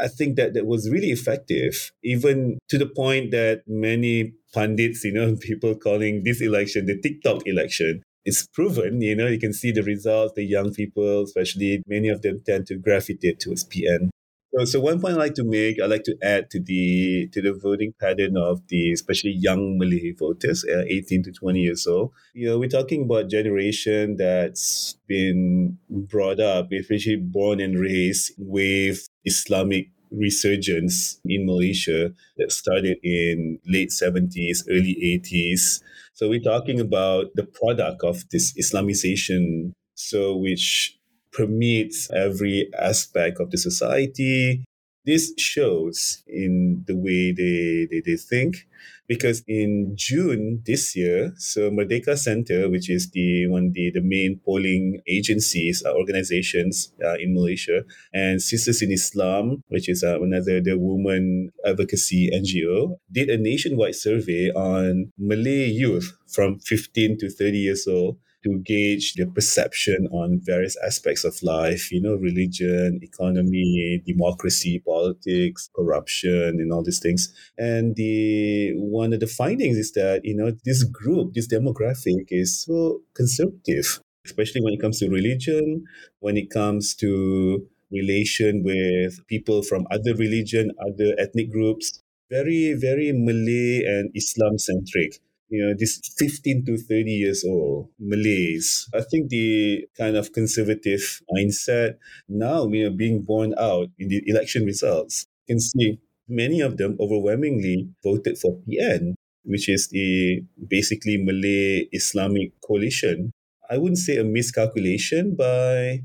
I 0.00 0.08
think 0.08 0.36
that 0.36 0.54
that 0.54 0.66
was 0.66 0.90
really 0.90 1.10
effective, 1.10 1.92
even 2.02 2.58
to 2.68 2.78
the 2.78 2.86
point 2.86 3.30
that 3.30 3.62
many 3.66 4.34
pundits, 4.52 5.04
you 5.04 5.12
know, 5.12 5.36
people 5.40 5.74
calling 5.74 6.24
this 6.24 6.40
election 6.40 6.86
the 6.86 7.00
TikTok 7.00 7.46
election 7.46 8.02
it's 8.24 8.46
proven, 8.46 9.00
you 9.00 9.16
know, 9.16 9.26
you 9.26 9.38
can 9.38 9.52
see 9.52 9.72
the 9.72 9.82
results, 9.82 10.34
the 10.34 10.44
young 10.44 10.72
people, 10.72 11.22
especially 11.22 11.82
many 11.86 12.08
of 12.08 12.22
them 12.22 12.42
tend 12.44 12.66
to 12.66 12.76
gravitate 12.76 13.40
towards 13.40 13.64
PN. 13.64 14.10
So, 14.54 14.64
so 14.64 14.80
one 14.80 15.00
point 15.00 15.14
I 15.14 15.18
like 15.18 15.34
to 15.34 15.44
make, 15.44 15.80
I 15.80 15.86
like 15.86 16.04
to 16.04 16.16
add 16.22 16.50
to 16.50 16.60
the 16.60 17.28
to 17.32 17.42
the 17.42 17.52
voting 17.52 17.92
pattern 18.00 18.36
of 18.36 18.66
the 18.68 18.92
especially 18.92 19.32
young 19.32 19.78
Malay 19.78 20.12
voters, 20.12 20.64
uh, 20.64 20.84
18 20.88 21.22
to 21.24 21.32
20 21.32 21.60
years 21.60 21.86
old. 21.86 22.12
You 22.34 22.48
know, 22.48 22.58
we're 22.58 22.68
talking 22.68 23.02
about 23.02 23.28
generation 23.28 24.16
that's 24.16 24.96
been 25.06 25.78
brought 25.90 26.40
up, 26.40 26.72
especially 26.72 27.16
born 27.16 27.60
and 27.60 27.78
raised 27.78 28.32
with 28.38 29.06
Islamic 29.24 29.90
resurgence 30.10 31.20
in 31.26 31.44
Malaysia 31.44 32.12
that 32.38 32.50
started 32.50 32.96
in 33.02 33.58
late 33.66 33.90
70s, 33.90 34.64
early 34.70 34.96
80s 35.22 35.82
so 36.18 36.28
we're 36.28 36.40
talking 36.40 36.80
about 36.80 37.26
the 37.36 37.44
product 37.44 38.02
of 38.02 38.28
this 38.32 38.52
Islamization, 38.58 39.70
so 39.94 40.36
which 40.36 40.98
permeates 41.32 42.10
every 42.10 42.68
aspect 42.76 43.38
of 43.38 43.52
the 43.52 43.56
society. 43.56 44.64
This 45.04 45.32
shows 45.38 46.22
in 46.26 46.84
the 46.86 46.96
way 46.96 47.32
they, 47.32 47.86
they, 47.90 48.02
they 48.04 48.16
think 48.16 48.66
because 49.08 49.42
in 49.48 49.92
June 49.96 50.62
this 50.66 50.94
year, 50.94 51.32
so 51.38 51.70
Merdeka 51.70 52.16
Center, 52.16 52.68
which 52.68 52.90
is 52.90 53.10
the 53.10 53.46
one 53.48 53.72
the, 53.72 53.90
the 53.90 54.02
main 54.02 54.38
polling 54.44 55.00
agencies, 55.08 55.82
uh, 55.84 55.94
organizations 55.94 56.92
uh, 57.02 57.14
in 57.14 57.34
Malaysia, 57.34 57.84
and 58.12 58.40
Sisters 58.40 58.82
in 58.82 58.92
Islam, 58.92 59.64
which 59.68 59.88
is 59.88 60.04
uh, 60.04 60.20
another 60.20 60.60
the 60.60 60.78
woman 60.78 61.50
advocacy 61.64 62.30
NGO, 62.30 62.98
did 63.10 63.30
a 63.30 63.38
nationwide 63.38 63.96
survey 63.96 64.50
on 64.50 65.10
Malay 65.18 65.66
youth 65.66 66.16
from 66.28 66.58
15 66.60 67.18
to 67.18 67.30
30 67.30 67.58
years 67.58 67.88
old 67.88 68.18
to 68.44 68.58
gauge 68.60 69.14
their 69.14 69.26
perception 69.26 70.08
on 70.12 70.40
various 70.42 70.76
aspects 70.84 71.24
of 71.24 71.42
life, 71.42 71.90
you 71.90 72.00
know, 72.00 72.14
religion, 72.14 73.00
economy, 73.02 74.02
democracy, 74.06 74.80
politics, 74.86 75.68
corruption, 75.74 76.58
and 76.60 76.72
all 76.72 76.82
these 76.82 77.00
things. 77.00 77.32
And 77.56 77.96
the 77.96 78.72
one 78.76 79.12
of 79.12 79.20
the 79.20 79.26
findings 79.26 79.76
is 79.76 79.92
that, 79.92 80.24
you 80.24 80.36
know, 80.36 80.52
this 80.64 80.84
group, 80.84 81.34
this 81.34 81.48
demographic 81.48 82.26
is 82.28 82.62
so 82.62 83.00
conservative, 83.14 84.00
especially 84.24 84.62
when 84.62 84.74
it 84.74 84.80
comes 84.80 84.98
to 85.00 85.08
religion, 85.08 85.84
when 86.20 86.36
it 86.36 86.50
comes 86.50 86.94
to 86.96 87.66
relation 87.90 88.62
with 88.62 89.26
people 89.26 89.62
from 89.62 89.86
other 89.90 90.14
religion, 90.14 90.70
other 90.80 91.14
ethnic 91.18 91.50
groups. 91.50 92.02
Very, 92.30 92.74
very 92.74 93.10
Malay 93.10 93.84
and 93.84 94.10
Islam 94.14 94.58
centric 94.58 95.18
you 95.48 95.64
know, 95.64 95.74
this 95.76 96.00
15 96.18 96.64
to 96.66 96.76
30 96.76 97.10
years 97.10 97.44
old 97.44 97.88
Malays. 97.98 98.88
I 98.94 99.00
think 99.02 99.30
the 99.30 99.86
kind 99.96 100.16
of 100.16 100.32
conservative 100.32 101.20
mindset 101.34 101.96
now, 102.28 102.66
you 102.68 102.84
know, 102.90 102.96
being 102.96 103.22
borne 103.22 103.54
out 103.58 103.88
in 103.98 104.08
the 104.08 104.22
election 104.26 104.64
results, 104.64 105.26
you 105.46 105.54
can 105.54 105.60
see 105.60 105.98
many 106.28 106.60
of 106.60 106.76
them 106.76 106.96
overwhelmingly 107.00 107.88
voted 108.04 108.38
for 108.38 108.60
PN, 108.68 109.14
which 109.44 109.68
is 109.68 109.88
the 109.88 110.44
basically 110.68 111.16
Malay 111.16 111.88
Islamic 111.92 112.52
coalition. 112.60 113.32
I 113.70 113.78
wouldn't 113.78 113.98
say 113.98 114.16
a 114.16 114.24
miscalculation 114.24 115.34
by 115.36 116.02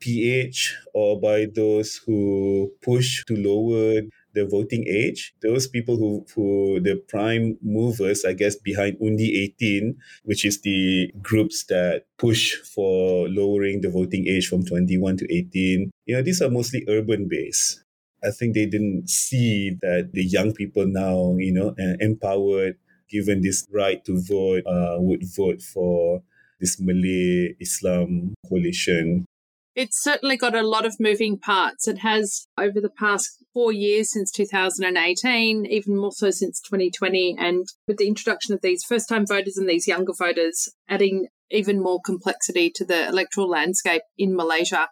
PH 0.00 0.76
or 0.92 1.20
by 1.20 1.46
those 1.52 1.96
who 2.04 2.72
push 2.82 3.24
to 3.26 3.34
lower 3.36 4.02
the 4.34 4.46
voting 4.46 4.84
age. 4.88 5.34
Those 5.42 5.66
people 5.66 5.96
who, 5.96 6.26
who 6.34 6.80
the 6.80 6.96
prime 7.08 7.56
movers, 7.62 8.24
I 8.24 8.32
guess, 8.32 8.56
behind 8.56 8.98
Undi 9.00 9.42
18, 9.42 9.96
which 10.24 10.44
is 10.44 10.60
the 10.60 11.12
groups 11.22 11.64
that 11.64 12.06
push 12.18 12.54
for 12.56 13.28
lowering 13.28 13.80
the 13.80 13.90
voting 13.90 14.26
age 14.26 14.48
from 14.48 14.64
21 14.64 15.16
to 15.18 15.34
18. 15.34 15.90
You 16.06 16.16
know, 16.16 16.22
these 16.22 16.42
are 16.42 16.50
mostly 16.50 16.84
urban 16.88 17.28
based. 17.28 17.82
I 18.22 18.30
think 18.30 18.54
they 18.54 18.66
didn't 18.66 19.08
see 19.08 19.76
that 19.82 20.10
the 20.12 20.24
young 20.24 20.54
people 20.54 20.86
now, 20.86 21.36
you 21.38 21.52
know, 21.52 21.74
empowered, 22.00 22.76
given 23.10 23.42
this 23.42 23.66
right 23.70 24.02
to 24.06 24.20
vote, 24.20 24.64
uh, 24.66 24.96
would 24.98 25.22
vote 25.36 25.60
for 25.60 26.22
this 26.60 26.80
Malay 26.80 27.54
Islam 27.60 28.34
coalition 28.48 29.26
it's 29.74 30.02
certainly 30.02 30.36
got 30.36 30.54
a 30.54 30.66
lot 30.66 30.86
of 30.86 30.96
moving 31.00 31.38
parts. 31.38 31.88
It 31.88 31.98
has 31.98 32.46
over 32.58 32.80
the 32.80 32.90
past 32.90 33.44
four 33.52 33.72
years 33.72 34.12
since 34.12 34.30
2018, 34.30 35.66
even 35.66 35.96
more 35.96 36.12
so 36.12 36.30
since 36.30 36.60
2020. 36.60 37.36
And 37.38 37.66
with 37.86 37.98
the 37.98 38.08
introduction 38.08 38.54
of 38.54 38.60
these 38.62 38.84
first 38.84 39.08
time 39.08 39.26
voters 39.26 39.56
and 39.56 39.68
these 39.68 39.88
younger 39.88 40.12
voters, 40.16 40.68
adding 40.88 41.28
even 41.50 41.82
more 41.82 42.00
complexity 42.04 42.70
to 42.74 42.84
the 42.84 43.08
electoral 43.08 43.48
landscape 43.48 44.02
in 44.16 44.34
Malaysia. 44.34 44.88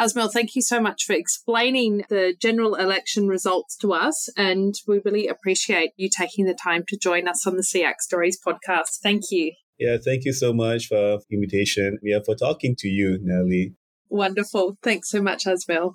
Azmil, 0.00 0.32
thank 0.32 0.54
you 0.54 0.62
so 0.62 0.80
much 0.80 1.04
for 1.04 1.12
explaining 1.12 2.04
the 2.08 2.34
general 2.40 2.74
election 2.74 3.28
results 3.28 3.76
to 3.76 3.92
us. 3.92 4.30
And 4.34 4.74
we 4.86 5.00
really 5.04 5.28
appreciate 5.28 5.90
you 5.96 6.08
taking 6.08 6.46
the 6.46 6.54
time 6.54 6.84
to 6.88 6.96
join 6.96 7.28
us 7.28 7.46
on 7.46 7.56
the 7.56 7.62
SEAC 7.62 7.94
Stories 8.00 8.38
podcast. 8.44 8.98
Thank 9.02 9.24
you. 9.30 9.52
Yeah, 9.78 9.98
thank 10.02 10.24
you 10.24 10.32
so 10.32 10.52
much 10.52 10.86
for 10.86 11.18
invitation. 11.30 11.98
Yeah, 12.02 12.20
for 12.24 12.34
talking 12.34 12.76
to 12.78 12.88
you, 12.88 13.18
Nelly. 13.22 13.74
Wonderful. 14.10 14.76
Thanks 14.82 15.08
so 15.08 15.22
much, 15.22 15.44
Azmil. 15.44 15.94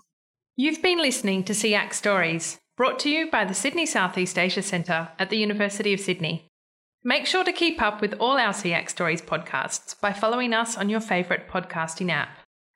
You've 0.56 0.82
been 0.82 1.00
listening 1.00 1.44
to 1.44 1.54
SEAC 1.54 1.94
Stories, 1.94 2.58
brought 2.78 2.98
to 3.00 3.10
you 3.10 3.30
by 3.30 3.44
the 3.44 3.54
Sydney 3.54 3.86
Southeast 3.86 4.40
Asia 4.40 4.62
Centre 4.62 5.10
at 5.20 5.30
the 5.30 5.38
University 5.38 5.94
of 5.94 6.00
Sydney. 6.00 6.48
Make 7.04 7.26
sure 7.26 7.44
to 7.44 7.52
keep 7.52 7.82
up 7.82 8.02
with 8.02 8.16
all 8.20 8.38
our 8.38 8.54
SEAC 8.54 8.90
Stories 8.90 9.22
podcasts 9.22 10.00
by 10.00 10.14
following 10.14 10.54
us 10.54 10.78
on 10.78 10.90
your 10.90 11.02
favourite 11.02 11.50
podcasting 11.50 12.10
app. 12.10 12.30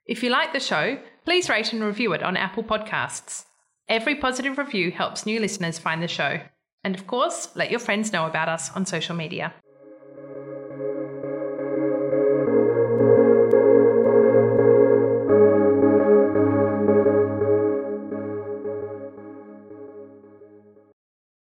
If 0.05 0.21
you 0.23 0.29
like 0.29 0.53
the 0.53 0.59
show, 0.59 0.99
please 1.23 1.49
rate 1.49 1.71
and 1.71 1.83
review 1.83 2.11
it 2.13 2.21
on 2.21 2.35
Apple 2.35 2.63
Podcasts. 2.63 3.45
Every 3.87 4.15
positive 4.15 4.57
review 4.57 4.91
helps 4.91 5.25
new 5.25 5.39
listeners 5.39 5.79
find 5.79 6.03
the 6.03 6.07
show. 6.07 6.41
And 6.83 6.95
of 6.95 7.07
course, 7.07 7.49
let 7.55 7.71
your 7.71 7.79
friends 7.79 8.11
know 8.11 8.25
about 8.25 8.49
us 8.49 8.71
on 8.75 8.85
social 8.85 9.15
media. 9.15 9.53